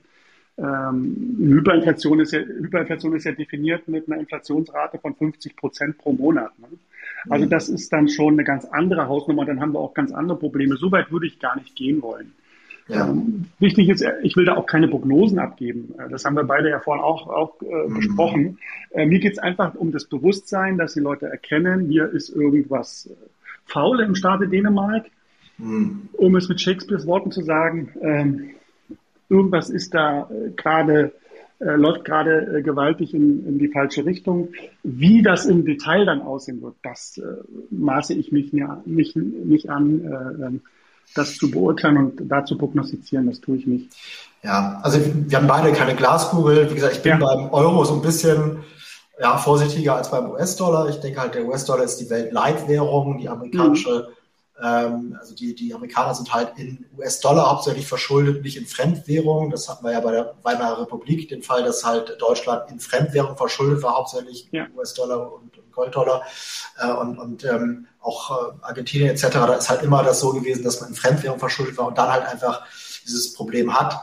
[0.58, 6.12] Ähm, Hyperinflation, ist ja, Hyperinflation ist ja definiert mit einer Inflationsrate von 50 Prozent pro
[6.12, 6.58] Monat.
[6.58, 6.66] Ne?
[7.28, 7.50] Also mhm.
[7.50, 9.44] das ist dann schon eine ganz andere Hausnummer.
[9.44, 10.76] Dann haben wir auch ganz andere Probleme.
[10.76, 12.32] So weit würde ich gar nicht gehen wollen.
[12.90, 13.14] Ja.
[13.58, 15.94] Wichtig ist, ich will da auch keine Prognosen abgeben.
[15.98, 17.94] Äh, das haben wir beide ja vorhin auch, auch äh, mhm.
[17.94, 18.58] besprochen.
[18.90, 23.06] Äh, mir geht es einfach um das Bewusstsein, dass die Leute erkennen, hier ist irgendwas
[23.06, 23.14] äh,
[23.64, 25.06] faul im Staate Dänemark.
[25.58, 26.08] Mhm.
[26.12, 28.50] Um es mit Shakespeares Worten zu sagen, ähm,
[29.28, 31.12] irgendwas ist da äh, gerade
[31.60, 34.48] äh, läuft gerade äh, gewaltig in, in die falsche Richtung.
[34.82, 37.22] Wie das im Detail dann aussehen wird, das äh,
[37.70, 38.54] maße ich mich
[38.86, 40.60] nicht, nicht an, äh, ähm,
[41.14, 43.90] das zu beurteilen und da zu prognostizieren, das tue ich nicht.
[44.42, 46.70] Ja, also wir haben beide keine Glaskugel.
[46.70, 47.18] Wie gesagt, ich bin ja.
[47.18, 48.64] beim Euro so ein bisschen
[49.20, 50.88] ja, vorsichtiger als beim US-Dollar.
[50.88, 54.08] Ich denke halt, der US-Dollar ist die Weltleitwährung, die amerikanische,
[54.58, 54.64] mhm.
[54.64, 59.50] ähm, also die, die Amerikaner sind halt in US-Dollar hauptsächlich verschuldet, nicht in Fremdwährung.
[59.50, 63.36] Das hatten wir ja bei der Weimarer Republik, den Fall, dass halt Deutschland in Fremdwährung
[63.36, 64.66] verschuldet war, hauptsächlich ja.
[64.74, 66.22] US-Dollar und, und Gold-Dollar.
[66.78, 70.64] Äh, und und ähm, auch äh, Argentinien etc., da ist halt immer das so gewesen,
[70.64, 72.62] dass man in Fremdwährung verschuldet war und dann halt einfach
[73.04, 73.94] dieses Problem hat,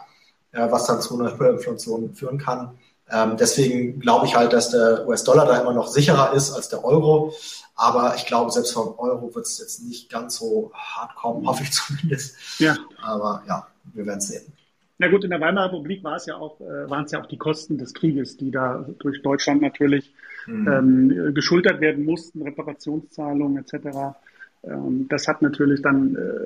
[0.52, 2.78] äh, was dann zu einer Hyperinflation führen kann.
[3.10, 6.84] Ähm, deswegen glaube ich halt, dass der US-Dollar da immer noch sicherer ist als der
[6.84, 7.34] Euro.
[7.76, 11.64] Aber ich glaube, selbst vom Euro wird es jetzt nicht ganz so hart kommen, hoffe
[11.64, 12.36] ich zumindest.
[12.60, 12.76] Ja.
[13.02, 14.52] Aber ja, wir werden sehen.
[15.00, 17.28] Na gut, in der Weimarer Republik war es ja auch, äh, waren es ja auch
[17.28, 20.12] die Kosten des Krieges, die da durch Deutschland natürlich
[20.48, 20.68] mhm.
[20.68, 24.16] ähm, geschultert werden mussten, Reparationszahlungen etc.
[24.64, 26.46] Ähm, das hat natürlich dann äh,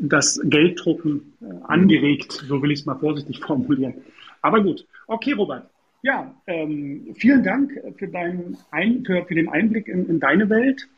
[0.00, 3.94] das Gelddrucken äh, angeregt, so will ich es mal vorsichtig formulieren.
[4.40, 5.68] Aber gut, okay, Robert.
[6.00, 10.88] Ja, ähm, vielen Dank für, deinen Ein für, für den Einblick in, in deine Welt.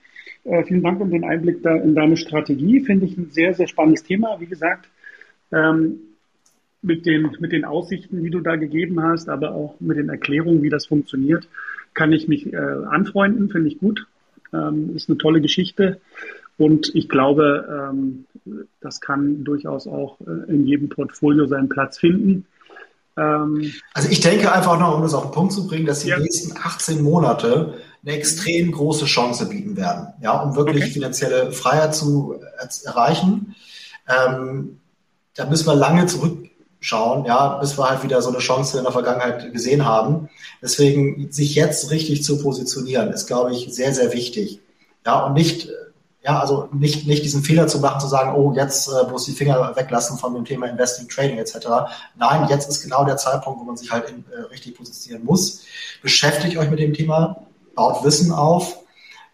[0.45, 2.81] Äh, vielen Dank um den Einblick da in deine Strategie.
[2.81, 4.39] Finde ich ein sehr, sehr spannendes Thema.
[4.41, 4.91] Wie gesagt,
[5.53, 6.01] ähm,
[6.83, 10.63] mit, den, mit den Aussichten, die du da gegeben hast, aber auch mit den Erklärungen,
[10.63, 11.49] wie das funktioniert,
[11.95, 13.51] kann ich mich äh, anfreunden.
[13.51, 14.07] Finde ich gut.
[14.53, 16.01] Ähm, ist eine tolle Geschichte.
[16.57, 18.27] Und ich glaube, ähm,
[18.81, 22.47] das kann durchaus auch äh, in jedem Portfolio seinen Platz finden.
[23.17, 26.09] Ähm, also ich denke einfach noch, um das auf den Punkt zu bringen, dass die
[26.09, 26.19] ja.
[26.19, 30.93] nächsten 18 Monate eine extrem große Chance bieten werden, ja, um wirklich okay.
[30.93, 32.41] finanzielle Freiheit zu
[32.85, 33.55] erreichen.
[34.09, 34.81] Ähm,
[35.35, 36.07] da müssen wir lange
[36.81, 40.29] zurückschauen, ja, bis wir halt wieder so eine Chance in der Vergangenheit gesehen haben.
[40.63, 44.61] Deswegen sich jetzt richtig zu positionieren, ist, glaube ich, sehr, sehr wichtig.
[45.07, 45.69] Ja, und nicht
[46.23, 49.33] ja, also nicht, nicht diesen Fehler zu machen, zu sagen, oh, jetzt äh, muss die
[49.33, 51.67] Finger weglassen von dem Thema Investing, Trading etc.
[52.19, 55.63] Nein, jetzt ist genau der Zeitpunkt, wo man sich halt in, äh, richtig positionieren muss.
[56.03, 58.81] Beschäftigt euch mit dem Thema, baut Wissen auf,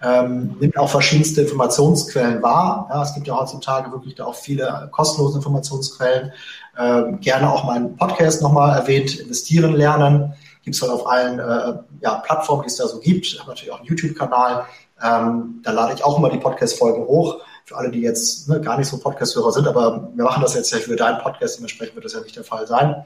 [0.03, 2.88] ähm, nimmt auch verschiedenste Informationsquellen wahr.
[2.90, 6.32] Ja, es gibt ja heutzutage wirklich da auch viele kostenlose Informationsquellen.
[6.78, 10.34] Ähm, gerne auch meinen Podcast nochmal erwähnt, investieren lernen.
[10.62, 13.26] Gibt es halt auf allen äh, ja, Plattformen, die es da so gibt.
[13.26, 14.66] Ich habe natürlich auch einen YouTube-Kanal
[15.03, 17.40] ähm, da lade ich auch immer die Podcast-Folgen hoch.
[17.64, 20.72] Für alle, die jetzt ne, gar nicht so Podcast-Hörer sind, aber wir machen das jetzt
[20.72, 23.05] ja für deinen Podcast, dementsprechend wird das ja nicht der Fall sein.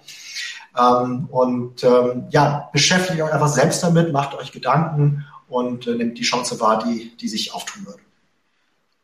[0.78, 6.18] Ähm, und ähm, ja, beschäftigt euch einfach selbst damit, macht euch Gedanken und äh, nehmt
[6.18, 7.98] die Chance wahr, die, die sich auftun wird.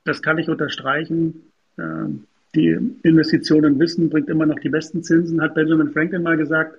[0.04, 1.42] Das kann ich unterstreichen.
[1.78, 2.24] Ähm,
[2.54, 6.78] die Investition in Wissen bringt immer noch die besten Zinsen, hat Benjamin Franklin mal gesagt.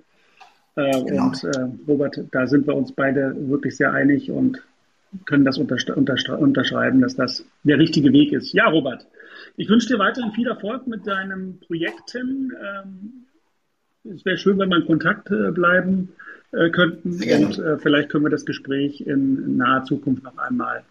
[0.76, 1.26] Äh, genau.
[1.26, 4.64] Und äh, Robert, da sind wir uns beide wirklich sehr einig und
[5.26, 8.54] können das unterschreiben, dass das der richtige Weg ist.
[8.54, 9.06] Ja, Robert,
[9.56, 12.54] ich wünsche dir weiterhin viel Erfolg mit deinen Projekten.
[12.62, 16.10] Ähm, es wäre schön, wenn wir in Kontakt äh, bleiben
[16.52, 20.84] äh, könnten und äh, vielleicht können wir das Gespräch in naher Zukunft noch einmal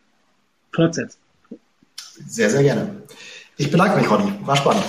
[0.73, 1.19] fortsetzen.
[2.27, 2.89] Sehr, sehr gerne.
[3.57, 4.33] Ich bedanke mich, Ronny.
[4.45, 4.85] War spannend.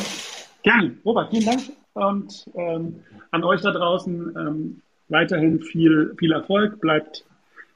[0.63, 0.97] Gerne.
[1.05, 1.61] Robert, vielen Dank
[1.97, 6.79] und ähm, an euch da draußen ähm, weiterhin viel, viel Erfolg.
[6.79, 7.25] Bleibt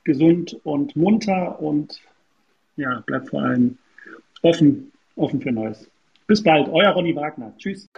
[0.04, 2.02] gesund und munter und
[2.76, 3.78] ja, bleibt vor allem
[4.42, 5.89] offen, offen für Neues.
[6.28, 7.54] Bis bald, euer Ronny Wagner.
[7.58, 7.89] Tschüss.